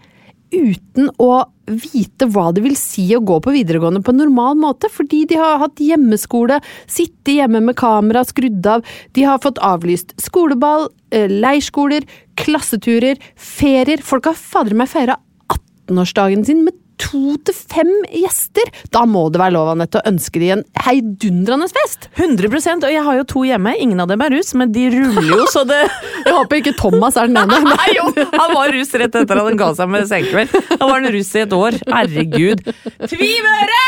[0.54, 4.90] uten å vite hva det vil si å gå på videregående på en normal måte,
[4.92, 6.60] fordi de har hatt hjemmeskole,
[6.92, 8.84] sitte hjemme med kamera skrudd av,
[9.16, 12.06] de har fått avlyst skoleball, eh, leirskoler,
[12.40, 14.04] klasseturer, ferier.
[14.04, 15.18] Folk har fader meg feira
[15.54, 18.70] 18-årsdagen sin med to til fem gjester!
[18.94, 22.10] Da må det være lov Annette, å ønske de en heidundrende fest!
[22.20, 23.76] 100% og jeg har jo to hjemme.
[23.84, 25.82] Ingen av dem er rus, men de ruller jo, så det
[26.26, 27.60] Jeg håper ikke Thomas er den ene.
[27.74, 30.54] Nei, jo, han var rus rett etter at han ga seg med senkveld.
[30.72, 31.80] Han var en russ i et år.
[31.92, 32.64] Herregud.
[33.12, 33.82] Tvivøre!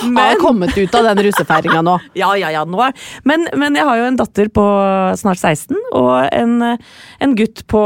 [0.00, 1.98] Han har kommet ut av den russefeiringa nå.
[2.16, 2.62] Ja, ja, ja.
[2.68, 2.94] Nå er.
[3.28, 4.64] Men, men jeg har jo en datter på
[5.20, 6.54] snart 16 og en,
[7.22, 7.82] en gutt på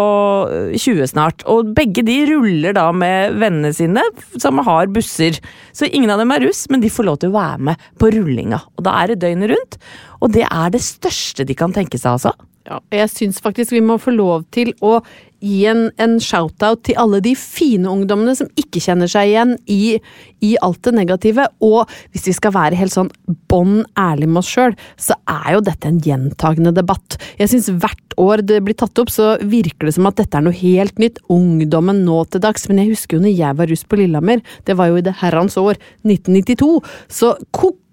[0.77, 1.44] 20 snart.
[1.51, 4.05] Og begge de ruller da med vennene sine
[4.50, 5.38] som har busser.
[5.72, 8.10] Så ingen av dem er russ, men de får lov til å være med på
[8.14, 8.60] rullinga.
[8.76, 9.80] Og da er det døgnet rundt.
[10.20, 12.34] Og det er det største de kan tenke seg, altså.
[12.68, 14.99] Ja, jeg syns faktisk vi må få lov til å
[15.40, 19.96] gi en, en shout-out til alle de fine ungdommene som ikke kjenner seg igjen i,
[20.44, 21.46] i alt det negative.
[21.64, 23.09] Og hvis vi skal være helt sånn
[23.49, 27.16] bånn ærlig med oss sjøl, så er jo dette en gjentagende debatt.
[27.40, 30.44] Jeg syns hvert år det blir tatt opp, så virker det som at dette er
[30.44, 31.23] noe helt nytt.
[31.33, 32.68] Ungdommen nå til dags.
[32.68, 35.16] Men jeg husker jo når jeg var russ på Lillehammer, det var jo i det
[35.25, 36.75] herrens år 1992,
[37.09, 37.38] så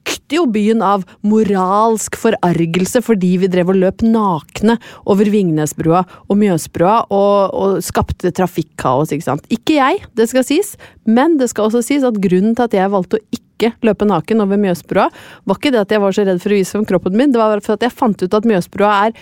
[0.08, 6.40] kokte jo byen av moralsk forargelse fordi vi drev og løp nakne over Vingnesbrua og
[6.40, 9.50] Mjøsbrua og, og skapte trafikkaos, ikke sant.
[9.54, 12.94] Ikke jeg, det skal sies, men det skal også sies at grunnen til at jeg
[12.94, 15.10] valgte å ikke løpe naken over Mjøsbrua,
[15.48, 17.42] var ikke det at jeg var så redd for å vise frem kroppen min, det
[17.42, 19.20] var for at jeg fant ut at Mjøsbrua er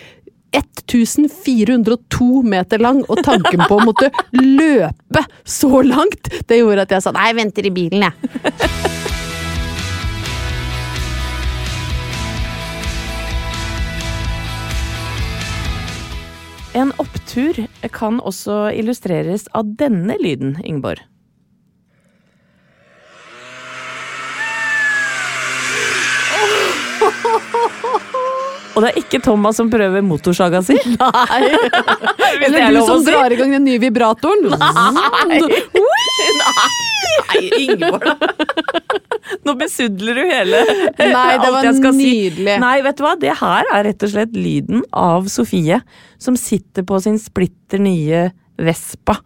[0.55, 7.07] 1402 meter lang, og tanken på å måtte løpe så langt, det gjorde at jeg
[7.07, 9.01] sa nei, jeg venter i bilen, jeg.
[16.75, 17.55] En opptur
[17.95, 20.99] kan også illustreres av denne lyden, Ingeborg.
[28.75, 30.75] Og det er ikke Thomas som prøver motorsaga si.
[30.99, 31.41] Nei.
[32.45, 34.51] Eller er du som drar i gang den nye vibratoren.
[34.99, 35.39] Nei,
[36.35, 38.09] Nei Ingeborg.
[39.45, 40.59] Nå besudler du hele
[40.99, 42.55] Nei, det var nydelig.
[42.55, 42.59] si.
[42.61, 43.13] Nei, vet du hva?
[43.19, 45.79] Det her er rett og slett lyden av Sofie,
[46.21, 48.27] som sitter på sin splitter nye
[48.61, 49.17] Vespa.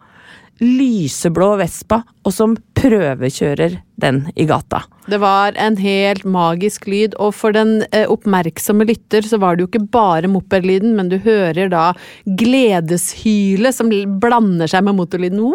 [0.60, 4.82] Lyseblå Vespa, og som prøvekjører den i gata.
[5.08, 9.64] Det var en helt magisk lyd, og for den eh, oppmerksomme lytter så var det
[9.64, 11.90] jo ikke bare mopedlyden, men du hører da
[12.26, 15.48] gledeshylet som blander seg med motorlyden.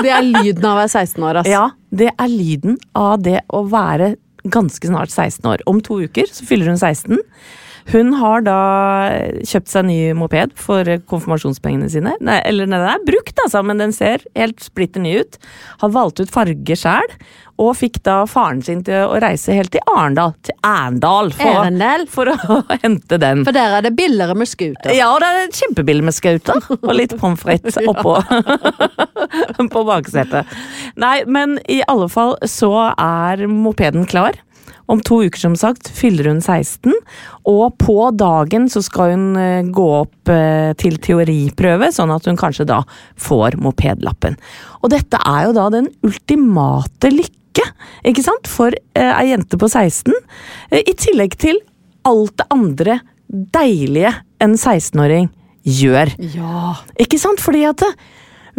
[0.00, 1.52] Det er lyden av å være 16 år, altså.
[1.52, 4.14] Ja, det er lyden av det å være
[4.48, 5.64] ganske snart 16 år.
[5.68, 7.20] Om to uker så fyller hun 16.
[7.90, 8.58] Hun har da
[9.46, 12.14] kjøpt seg ny moped for konfirmasjonspengene sine.
[12.20, 15.38] Nei, eller nei, den er brukt, altså, men den ser helt splitter ny ut.
[15.80, 17.16] Har valgt ut farge sjæl,
[17.60, 20.32] og fikk da faren sin til å reise helt til Arendal.
[20.46, 21.52] Til Arendal for,
[22.12, 23.44] for å hente den.
[23.48, 24.92] For der er det billigere med scooter.
[24.96, 28.16] Ja, det er kjempebillig med scooter og litt pommes frites oppå
[29.74, 30.56] på baksetet.
[31.00, 34.40] Nei, men i alle fall så er mopeden klar.
[34.90, 36.94] Om to uker, som sagt, fyller hun 16,
[37.50, 42.38] og på dagen så skal hun eh, gå opp eh, til teoriprøve, sånn at hun
[42.40, 42.80] kanskje da
[43.20, 44.38] får mopedlappen.
[44.82, 47.66] Og dette er jo da den ultimate lykke,
[48.10, 50.10] ikke sant, for eh, ei jente på 16,
[50.72, 51.62] eh, i tillegg til
[52.08, 53.00] alt det andre
[53.30, 55.30] deilige en 16-åring
[55.62, 56.14] gjør.
[56.34, 56.74] Ja.
[56.98, 57.42] Ikke sant?
[57.42, 57.92] Fordi at det,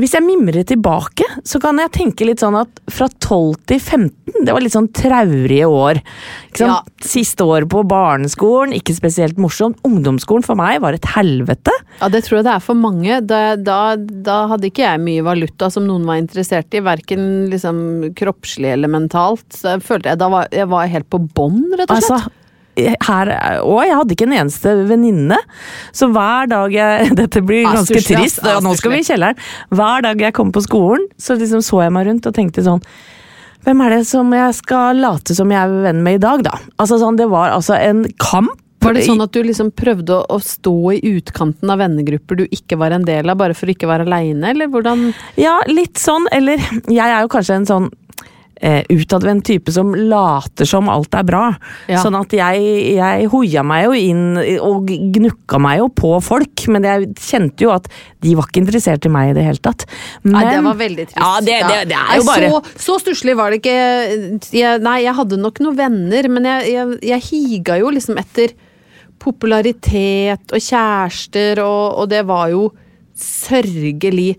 [0.01, 4.41] hvis jeg mimrer tilbake, så kan jeg tenke litt sånn at fra 12 til 15,
[4.45, 6.01] det var litt sånn traurige år.
[6.57, 6.89] Sant?
[7.05, 9.79] Siste år på barneskolen, ikke spesielt morsomt.
[9.87, 11.73] Ungdomsskolen for meg var et helvete.
[12.01, 13.21] Ja, det tror jeg det er for mange.
[13.29, 18.11] Da, da, da hadde ikke jeg mye valuta som noen var interessert i, verken liksom
[18.17, 19.45] kroppslig eller mentalt.
[19.53, 22.11] Så jeg følte jeg da var jeg var helt på bånn, rett og slett.
[22.11, 22.40] Altså,
[22.77, 23.31] her,
[23.67, 25.37] og jeg hadde ikke en eneste venninne,
[25.95, 29.39] så hver dag jeg Dette blir Ah, ganske trist, nå skal vi i kjelleren.
[29.75, 32.81] Hver dag jeg kom på skolen, så liksom så jeg meg rundt og tenkte sånn
[33.61, 36.55] Hvem er det som jeg skal late som jeg er venn med i dag, da?
[36.81, 38.55] Altså sånn, Det var altså en kamp.
[38.81, 42.47] Var det sånn at du liksom prøvde å, å stå i utkanten av vennegrupper du
[42.49, 46.01] ikke var en del av, bare for å ikke være aleine, eller hvordan Ja, litt
[46.01, 46.57] sånn, eller
[46.89, 47.91] Jeg er jo kanskje en sånn
[48.61, 51.43] eh, utadvendt type som later som alt er bra.
[51.89, 52.01] Ja.
[52.03, 52.63] Sånn at jeg,
[52.95, 54.23] jeg hoia meg jo inn
[54.61, 57.89] og gnukka meg jo på folk, men jeg kjente jo at
[58.21, 59.87] de var ikke interessert i meg i det hele tatt.
[60.23, 61.21] Men, Nei, det var veldig trist.
[61.21, 63.77] Ja, det, det, det er jo bare Så, så stusslig var det ikke.
[64.53, 68.53] Jeg, nei, jeg hadde nok noen venner, men jeg, jeg, jeg higa jo liksom etter
[69.21, 72.69] popularitet og kjærester, og, og det var jo
[73.21, 74.33] sørgelig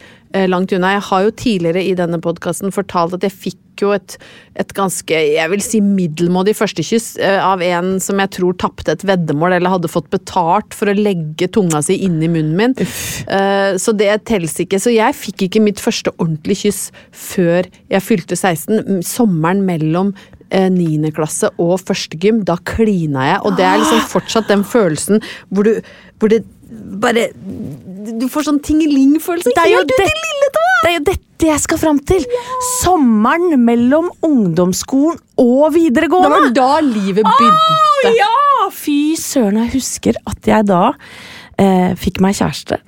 [0.48, 0.96] langt unna.
[0.96, 4.14] Jeg har jo tidligere i denne podkasten fortalt at jeg fikk jo et,
[4.60, 9.04] et ganske, jeg vil si middelmådig førstekyss eh, av en som jeg tror tapte et
[9.08, 12.76] veddemål, eller hadde fått betalt for å legge tunga si inni munnen min.
[12.82, 13.24] Uff.
[13.80, 14.80] så det telles ikke.
[14.82, 16.84] Så jeg fikk ikke mitt første ordentlige kyss
[17.16, 19.02] før jeg fylte 16.
[19.06, 20.12] Sommeren mellom
[20.52, 21.12] niendeklasse 9.
[21.16, 25.78] klasse og førstegym, da klina jeg, og det er liksom fortsatt den følelsen hvor du
[26.20, 26.44] hvor det
[27.02, 27.28] bare
[28.20, 29.52] Du får sånn tingeling-følelse.
[29.56, 30.64] helt ut i det, lille tå!
[30.82, 32.24] det er jo dette jeg skal fram til!
[32.82, 36.30] Sommeren mellom ungdomsskolen og Det videregående!
[36.30, 38.14] var da livet begynte.
[38.18, 38.68] ja!
[38.72, 40.92] Fy søren, jeg husker at jeg da
[41.58, 42.78] eh, fikk meg kjæreste.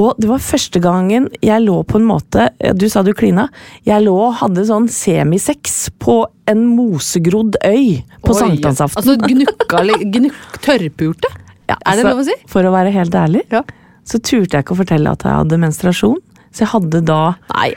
[0.00, 3.44] Og det var første gangen jeg lå på en måte Du sa du klina.
[3.86, 6.16] Jeg lå og hadde sånn semisex på
[6.50, 8.98] en mosegrodd øy på sankthansaften.
[8.98, 9.84] Altså gnukka
[10.16, 11.30] gnuk, tørrpulte?
[11.74, 12.36] Ja, er det altså, lov å si?
[12.50, 13.62] For å være helt ærlig, Ja.
[14.06, 16.20] så turte jeg ikke å fortelle at jeg hadde menstruasjon.
[16.54, 17.72] Så jeg hadde da Nei,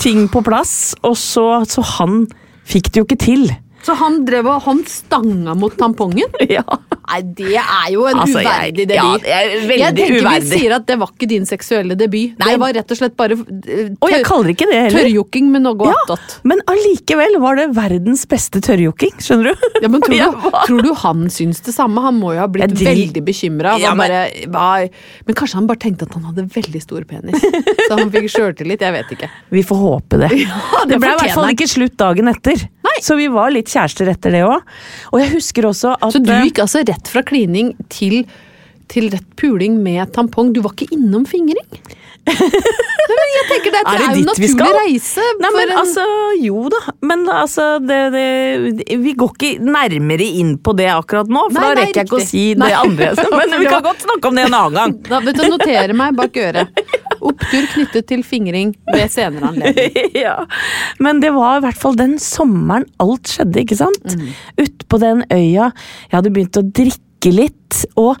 [0.00, 2.22] ting på plass, og så, så han
[2.64, 3.50] fikk det jo ikke til.
[3.82, 6.30] Så han drev og han stanga mot tampongen?
[6.52, 6.62] Ja.
[7.12, 9.24] Nei, det er jo en Altså, uverdig ja, debut.
[9.28, 10.46] er veldig jeg tenker uverdig.
[10.48, 12.38] Vi sier at det var ikke din seksuelle debut.
[12.40, 12.52] Nei.
[12.54, 14.94] Det var rett og slett bare tør, det heller.
[14.96, 16.36] tørrjokking med noe Ja, attåt.
[16.48, 19.66] men allikevel var det verdens beste tørrjokking, skjønner du?
[19.84, 20.16] Ja, men tror,
[20.46, 22.00] du, tror du han syns det samme?
[22.06, 22.88] Han må jo ha blitt ja, de...
[22.90, 23.76] veldig bekymra.
[23.82, 24.12] Ja, men-
[24.52, 25.34] men...
[25.36, 27.42] kanskje han bare tenkte at han hadde veldig stor penis.
[27.42, 28.80] Så han fikk sjøltillit.
[28.82, 29.30] Jeg vet ikke.
[29.52, 30.30] Vi får håpe det.
[30.38, 32.64] det det ble i hvert fall ikke slutt dagen etter.
[33.00, 34.60] Så vi var litt kjærester etter det òg.
[35.12, 38.24] Og jeg husker også at Så du gikk altså rett fra klining til,
[38.92, 40.52] til rett puling med tampong?
[40.52, 41.64] Du var ikke innom fingring?
[42.22, 42.36] Nei,
[43.18, 44.76] men jeg tenker det, Er det er jo naturlig skal?
[44.78, 45.24] reise.
[45.42, 46.04] Nei, men en- altså,
[46.38, 46.78] jo da.
[47.02, 48.26] Men altså, det, det,
[49.02, 52.06] vi går ikke nærmere inn på det akkurat nå, for Nei, da nei, rekker jeg
[52.12, 52.68] ikke å si Nei.
[52.70, 53.10] det andre.
[53.40, 54.94] Men vi kan godt snakke om det en annen gang.
[55.10, 56.84] Da vet du, notere meg bak øret.
[57.22, 60.08] Opptur knyttet til fingring ved senere anledning.
[60.24, 60.38] ja.
[61.02, 64.16] Men det var i hvert fall den sommeren alt skjedde, ikke sant?
[64.16, 64.32] Mm.
[64.62, 65.70] Ute på den øya.
[66.08, 67.84] Jeg hadde begynt å drikke litt.
[68.00, 68.18] Og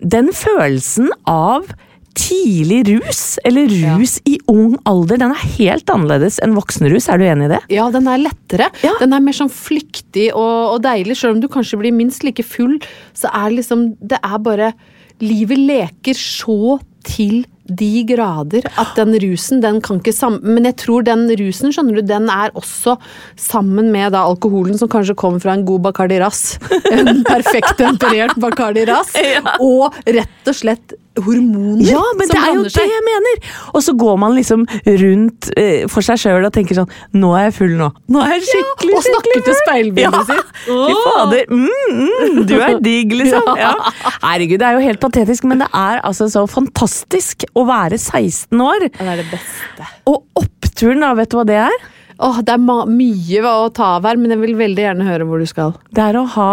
[0.00, 1.70] den følelsen av
[2.18, 7.08] tidlig rus, eller rus i ung alder, den er helt annerledes enn voksenrus.
[7.10, 7.60] Er du enig i det?
[7.72, 8.70] Ja, den er lettere.
[8.84, 8.96] Ja.
[9.00, 11.18] Den er mer sånn flyktig og, og deilig.
[11.20, 12.78] Selv om du kanskje blir minst like full,
[13.16, 14.72] så er liksom Det er bare
[15.20, 17.42] Livet leker så til
[17.78, 22.00] de grader at den rusen, den kan ikke sammen Men jeg tror den rusen, skjønner
[22.00, 22.96] du, den er også
[23.38, 26.58] sammen med da alkoholen som kanskje kommer fra en god Bacardi Ras.
[26.90, 29.14] En perfekt temperert Bacardi Ras.
[29.70, 32.90] Og rett og slett hormoner Ja, men som det er jo det seg.
[32.90, 33.50] jeg mener!
[33.74, 34.64] Og så går man liksom
[35.02, 37.90] rundt eh, for seg sjøl og tenker sånn Nå er jeg full nå.
[38.14, 40.24] Nå er jeg skikkelig, og snakker til speilbildet ja.
[40.30, 40.52] sitt.
[40.68, 41.44] Fy fader.
[41.50, 41.68] Mm,
[42.00, 43.48] mm, du er digg, liksom.
[43.60, 43.74] Ja.
[44.22, 48.62] Herregud, det er jo helt patetisk, men det er altså så fantastisk å være 16
[48.64, 48.86] år.
[48.94, 49.88] Det er det beste.
[50.08, 51.76] Og oppturen, da, vet du hva det er?
[52.20, 55.42] Åh, det er mye å ta av her, men jeg vil veldig gjerne høre hvor
[55.42, 55.74] du skal.
[55.96, 56.52] Det er å ha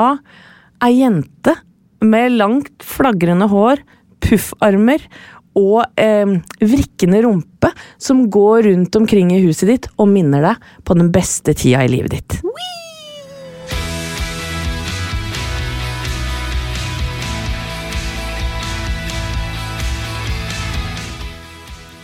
[0.85, 1.57] ei jente
[2.05, 3.81] med langt, flagrende hår,
[4.23, 5.03] puffarmer
[5.57, 10.97] og eh, vrikkende rumpe som går rundt omkring i huset ditt og minner deg på
[10.97, 12.39] den beste tida i livet ditt.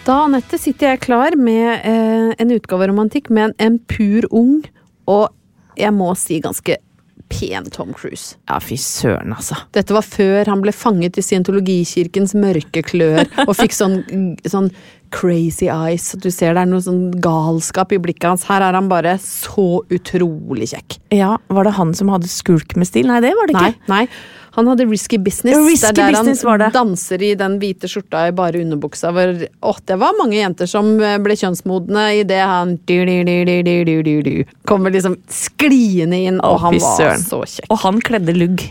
[0.03, 4.27] Da, Anette, sitter jeg klar med eh, en utgave av romantikk med en, en pur
[4.35, 4.57] ung
[5.07, 5.29] og
[5.79, 6.75] jeg må si ganske
[7.33, 8.37] pen Tom Cruise.
[8.49, 9.57] Ja, fy søren, altså.
[9.75, 14.01] Dette var før han ble fanget i scientologikirkens mørke klør og fikk sånn,
[14.47, 14.69] sånn
[15.13, 16.11] crazy eyes.
[16.19, 18.45] Du ser det er noe sånn galskap i blikket hans.
[18.49, 20.99] Her er han bare så utrolig kjekk.
[21.13, 23.07] Ja, Var det han som hadde skulk med stil?
[23.09, 23.75] Nei, det var det ikke.
[23.91, 24.41] Nei, nei.
[24.53, 25.57] Han hadde risky business.
[25.57, 29.09] Risky det der business, han danser i den hvite skjorta i bare underbuksa.
[29.15, 29.33] Hvor,
[29.65, 34.31] åh, det var mange jenter som eh, ble kjønnsmodne det han du, du, du,
[34.69, 37.71] kommer liksom skliende inn, og han var så kjekk.
[37.73, 38.67] Og han kledde lugg.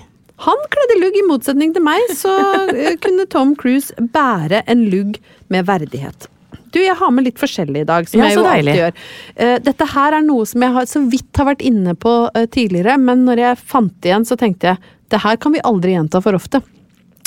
[0.47, 2.31] Han kledde lugg, i motsetning til meg, så
[2.71, 5.19] eh, kunne Tom Cruise bære en lugg
[5.51, 6.31] med verdighet.
[6.73, 9.01] Du, jeg har med litt forskjellig i dag, som Ja, jeg jo jo alltid gjør.
[9.37, 12.49] Eh, Dette her er noe som jeg har, så vidt har vært inne på eh,
[12.49, 15.93] tidligere, men når jeg fant det igjen, så tenkte jeg det her kan vi aldri
[15.93, 16.63] gjenta for ofte.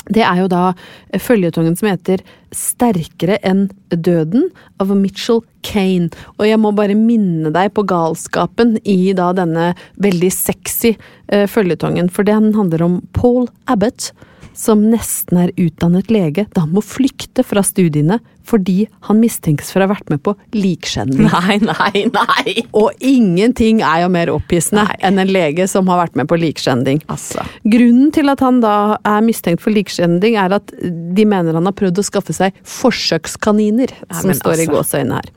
[0.06, 2.22] Det er jo da eh, føljetongen som heter
[2.56, 4.50] Sterkere enn døden
[4.82, 6.12] av Mitchell Kane.
[6.38, 9.72] Og jeg må bare minne deg på galskapen i da denne
[10.02, 10.94] veldig sexy
[11.28, 14.12] eh, føljetongen, for den handler om Paul Abbott,
[14.56, 19.82] som nesten er utdannet lege da han må flykte fra studiene fordi han mistenkes for
[19.82, 21.30] å ha vært med på likskjending.
[21.36, 22.64] Nei, nei, nei!
[22.78, 27.02] Og ingenting er jo mer opphissende enn en lege som har vært med på likskjending.
[27.12, 27.44] Altså.
[27.68, 28.76] Grunnen til at han da
[29.06, 33.94] er mistenkt for likskjending, er at de mener han har prøvd å skaffe seg forsøkskaniner,
[34.10, 34.78] som står står i altså.
[34.78, 35.28] gåseøynene her.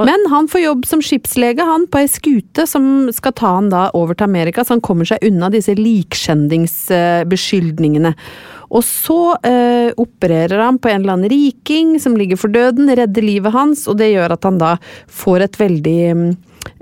[0.00, 3.90] Men han får jobb som skipslege, han, på ei skute som skal ta han da
[3.96, 8.12] over til Amerika, så han kommer seg unna disse likskjendingsbeskyldningene.
[8.70, 13.24] Og så eh, opererer han på en eller annen riking som ligger for døden, redder
[13.26, 14.76] livet hans, og det gjør at han da
[15.10, 15.96] får et veldig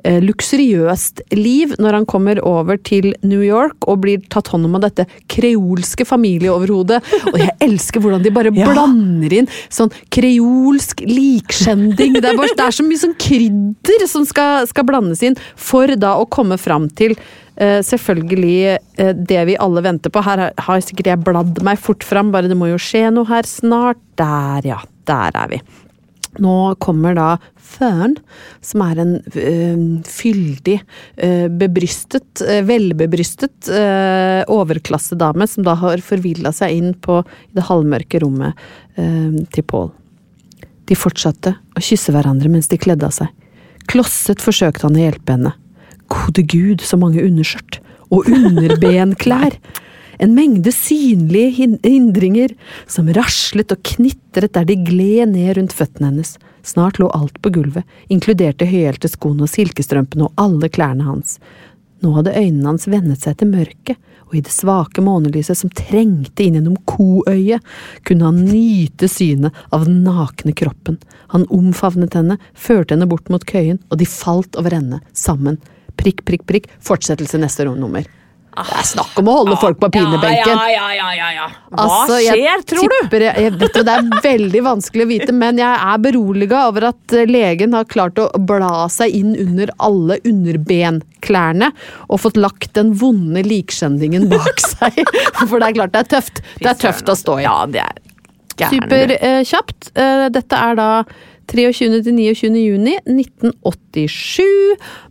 [0.05, 4.76] eh, luksuriøst liv når han kommer over til New York og blir tatt hånd om
[4.76, 7.01] av dette kreolske familieoverhodet.
[7.32, 8.68] Og jeg elsker hvordan de bare Ja.
[8.72, 12.16] blander inn sånn kreolsk likskjending.
[12.20, 15.89] Det er, bare, det er så mye sånn krydder som skal, skal blandes inn for
[15.97, 17.14] da å komme fram til
[17.59, 20.22] selvfølgelig eh, det vi alle venter på.
[20.22, 23.42] Her har- sikkert jeg bladd meg fort fram, bare det må jo skje noe her
[23.48, 23.98] snart.
[24.16, 24.80] Der, ja.
[25.09, 25.61] Der er vi.
[26.38, 27.28] Nå kommer da
[27.68, 28.14] Føren
[28.64, 30.78] som er en ø, fyldig,
[31.20, 33.68] ø, bebrystet, ø, velbebrystet
[34.48, 37.18] overklassedame som da har forvilla seg inn på
[37.56, 38.56] det halvmørke rommet
[38.96, 39.90] til Paul.
[40.88, 43.28] De fortsatte å kysse hverandre mens de kledde av seg.
[43.88, 45.52] Klosset forsøkte han å hjelpe henne.
[46.09, 47.80] Gode gud, så mange underskjørt!
[48.09, 49.59] Og underbenklær!
[50.18, 52.54] En mengde synlige hindringer
[52.90, 56.34] som raslet og knitret der de gled ned rundt føttene hennes.
[56.66, 61.38] Snart lå alt på gulvet, inkluderte de høyhælte skoene og silkestrømpene og alle klærne hans.
[62.02, 63.96] Nå hadde øynene hans vennet seg til mørket,
[64.28, 67.64] og i det svake månelyset som trengte inn gjennom koøyet,
[68.06, 70.98] kunne han nyte synet av den nakne kroppen.
[71.32, 75.59] Han omfavnet henne, førte henne bort mot køyen, og de falt over ende, sammen.
[75.99, 78.07] Prikk, prikk, prikk, fortsettelse neste nummer.
[78.59, 80.51] Det er snakk om å holde folk på pinebenken.
[80.51, 81.44] Ja, ja, ja, ja, ja.
[81.70, 83.18] Hva Altså, skjer, tror du?
[83.22, 87.14] Jeg, vet jo, Det er veldig vanskelig å vite, men jeg er beroliga over at
[87.14, 91.70] eh, legen har klart å bla seg inn under alle underbenklærne
[92.09, 95.05] og fått lagt den vonde likskjendingen bak seg.
[95.44, 96.42] For det er klart det er tøft.
[96.59, 97.46] Det er tøft å stå i.
[97.46, 98.05] Ja, det er.
[98.59, 99.92] Superkjapt.
[100.34, 100.90] Dette er da
[101.49, 102.03] 23.
[102.05, 102.57] til 29.
[102.61, 104.42] juni 1987.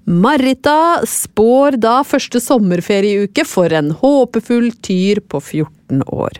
[0.06, 6.38] Marita spår da første sommerferieuke for en håpefull tyr på 14 år.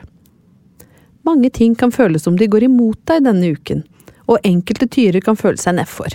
[1.26, 3.82] Mange ting kan føles som de går imot deg denne uken,
[4.30, 6.14] og enkelte tyrer kan føle seg nedfor.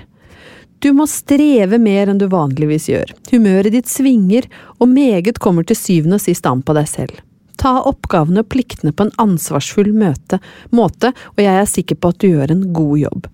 [0.83, 3.13] Du må streve mer enn du vanligvis gjør.
[3.35, 4.47] Humøret ditt svinger,
[4.79, 7.21] og meget kommer til syvende og sist an på deg selv.
[7.59, 10.39] Ta oppgavene og pliktene på en ansvarsfull møte,
[10.71, 13.33] måte, og jeg er sikker på at du gjør en god jobb.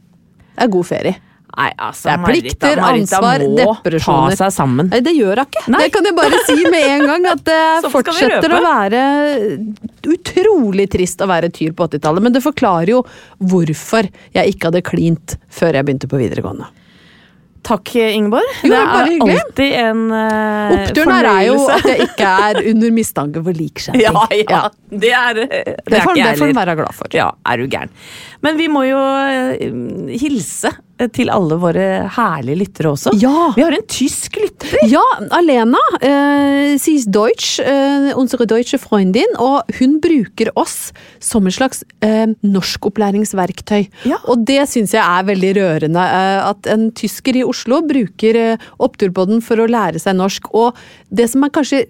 [0.58, 1.16] Det er god ferie.
[1.58, 4.34] Nei, altså, Det er plikter, Marita, Marita ansvar, må ta depresjoner.
[4.38, 4.90] seg sammen.
[4.92, 5.62] Nei, det gjør hun ikke.
[5.72, 5.80] Nei.
[5.80, 7.26] Det kan jeg bare si med en gang.
[7.32, 9.00] At det Sånn fortsetter å være
[10.12, 12.24] utrolig trist å være tyr på 80-tallet.
[12.26, 13.00] Men det forklarer jo
[13.50, 16.68] hvorfor jeg ikke hadde klint før jeg begynte på videregående.
[17.66, 18.46] Takk, Ingeborg.
[18.62, 19.38] Jo, det er hyggelig.
[19.42, 24.04] alltid en uh, Oppturen her er jo at jeg ikke er under mistanke for likskjending.
[24.04, 24.60] Ja, ja.
[24.88, 27.12] Det er Det, Det er får ikke jeg det får en være glad for.
[27.16, 27.92] Ja, er du gæren.
[28.46, 30.72] Men vi må jo uh, hilse
[31.14, 31.86] til alle våre
[32.16, 33.12] herlige lyttere også.
[33.20, 33.52] Ja.
[33.56, 34.76] Vi har en tysk lytter.
[34.90, 35.02] Ja,
[35.36, 40.90] Alena uh, sies Deutsch, uh, unsere deutsche Freundin, og hun bruker oss
[41.22, 43.88] som en slags uh, norskopplæringsverktøy.
[44.10, 44.20] Ja.
[44.30, 46.04] Og det syns jeg er veldig rørende.
[46.08, 50.50] eh, at en tysker i Oslo bruker uh, Oppturpodden for å lære seg norsk.
[50.56, 50.76] Og
[51.08, 51.84] det som er kanskje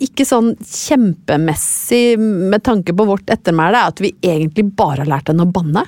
[0.00, 5.32] ikke sånn kjempemessig med tanke på vårt ettermæle, er at vi egentlig bare har lært
[5.32, 5.84] henne å banne.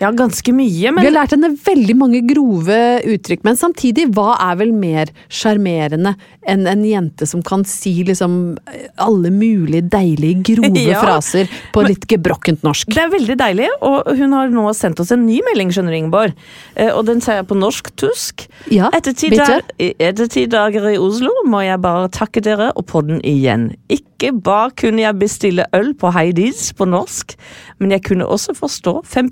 [0.00, 2.76] Ja, ganske mye, Vi har lært henne veldig mange grove
[3.14, 6.14] uttrykk, men samtidig, hva er vel mer sjarmerende
[6.46, 8.56] enn en jente som kan si liksom
[9.02, 11.00] alle mulige deilige, grove Ja.
[11.02, 12.92] fraser på litt gebrokkent norsk?
[12.94, 13.68] det er veldig deilig.
[13.82, 16.34] Og hun har nå sendt oss en ny melding, skjønner du, Ingeborg.
[16.76, 18.46] Eh, Og den sier jeg på norsk-tysk.
[18.70, 22.86] Ja, Etter ti, dag, etter ti dager i Oslo må jeg bare takke dere og
[22.86, 23.70] podden igjen.
[23.92, 27.34] Ikke bare kunne jeg bestille øl på Heidis på norsk,
[27.80, 29.30] men jeg kunne også forstå 5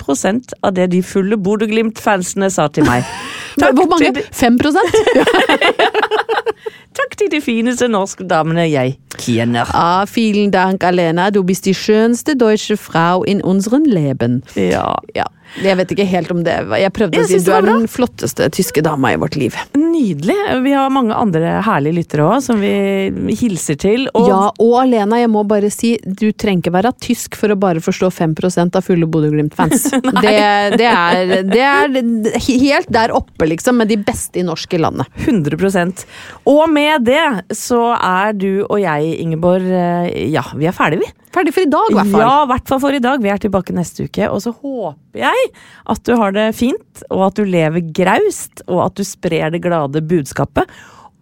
[0.63, 3.05] av det de fulle Bodø-Glimt-fansene sa til meg.
[3.61, 4.13] Takk Hvor mange?
[4.17, 4.59] de- 5
[6.95, 9.67] Takk til de fineste norske damene jeg kjenner.
[9.75, 11.29] Ah, vielen Dank, Alena.
[11.35, 14.43] Du bist die schönste deutsche Frau in unseren Leben.
[14.55, 14.95] Ja.
[15.15, 15.27] Ja,
[15.63, 18.49] jeg vet ikke helt om det Jeg prøvde Jeg å si du er den flotteste
[18.55, 19.57] tyske dama i vårt liv.
[19.79, 20.37] Nydelig.
[20.65, 22.73] Vi har mange andre herlige lyttere òg, som vi
[23.39, 24.09] hilser til.
[24.15, 27.59] Og Ja, og Alena, jeg må bare si, du trenger ikke være tysk for å
[27.61, 29.89] bare forstå 5% av fulle Bodø-Glimt-fans.
[30.25, 30.37] det,
[30.81, 30.91] det,
[31.51, 31.99] det er
[32.49, 35.11] helt der oppe, liksom, med de beste i norsk i landet.
[35.27, 36.07] 100
[36.51, 37.25] Og med det
[37.55, 41.13] så er du og jeg, Ingeborg, eh, ja, vi er ferdige, vi.
[41.35, 42.23] Ferdig for i dag, i hvert fall.
[42.23, 43.23] Ja, i hvert fall for i dag.
[43.23, 44.29] Vi er tilbake neste uke.
[44.31, 45.44] Og så håper jeg
[45.91, 49.63] at du har det fint, og at du lever graust, og at du sprer det
[49.65, 50.71] glade budskapet.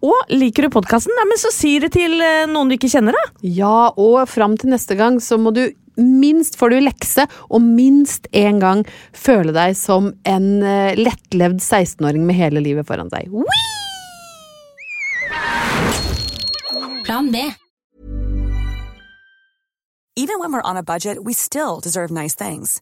[0.03, 3.47] Og liker du podkasten, så si det til eh, noen du ikke kjenner, da.
[3.47, 8.27] Ja, og fram til neste gang så må du minst får du lekse, og minst
[8.33, 8.83] én gang
[9.15, 13.31] føle deg som en eh, lettlevd 16-åring med hele livet foran seg.
[13.31, 13.71] Whee!
[17.03, 17.37] Plan B.
[20.15, 22.81] Even when we're on a budget, we still deserve nice things.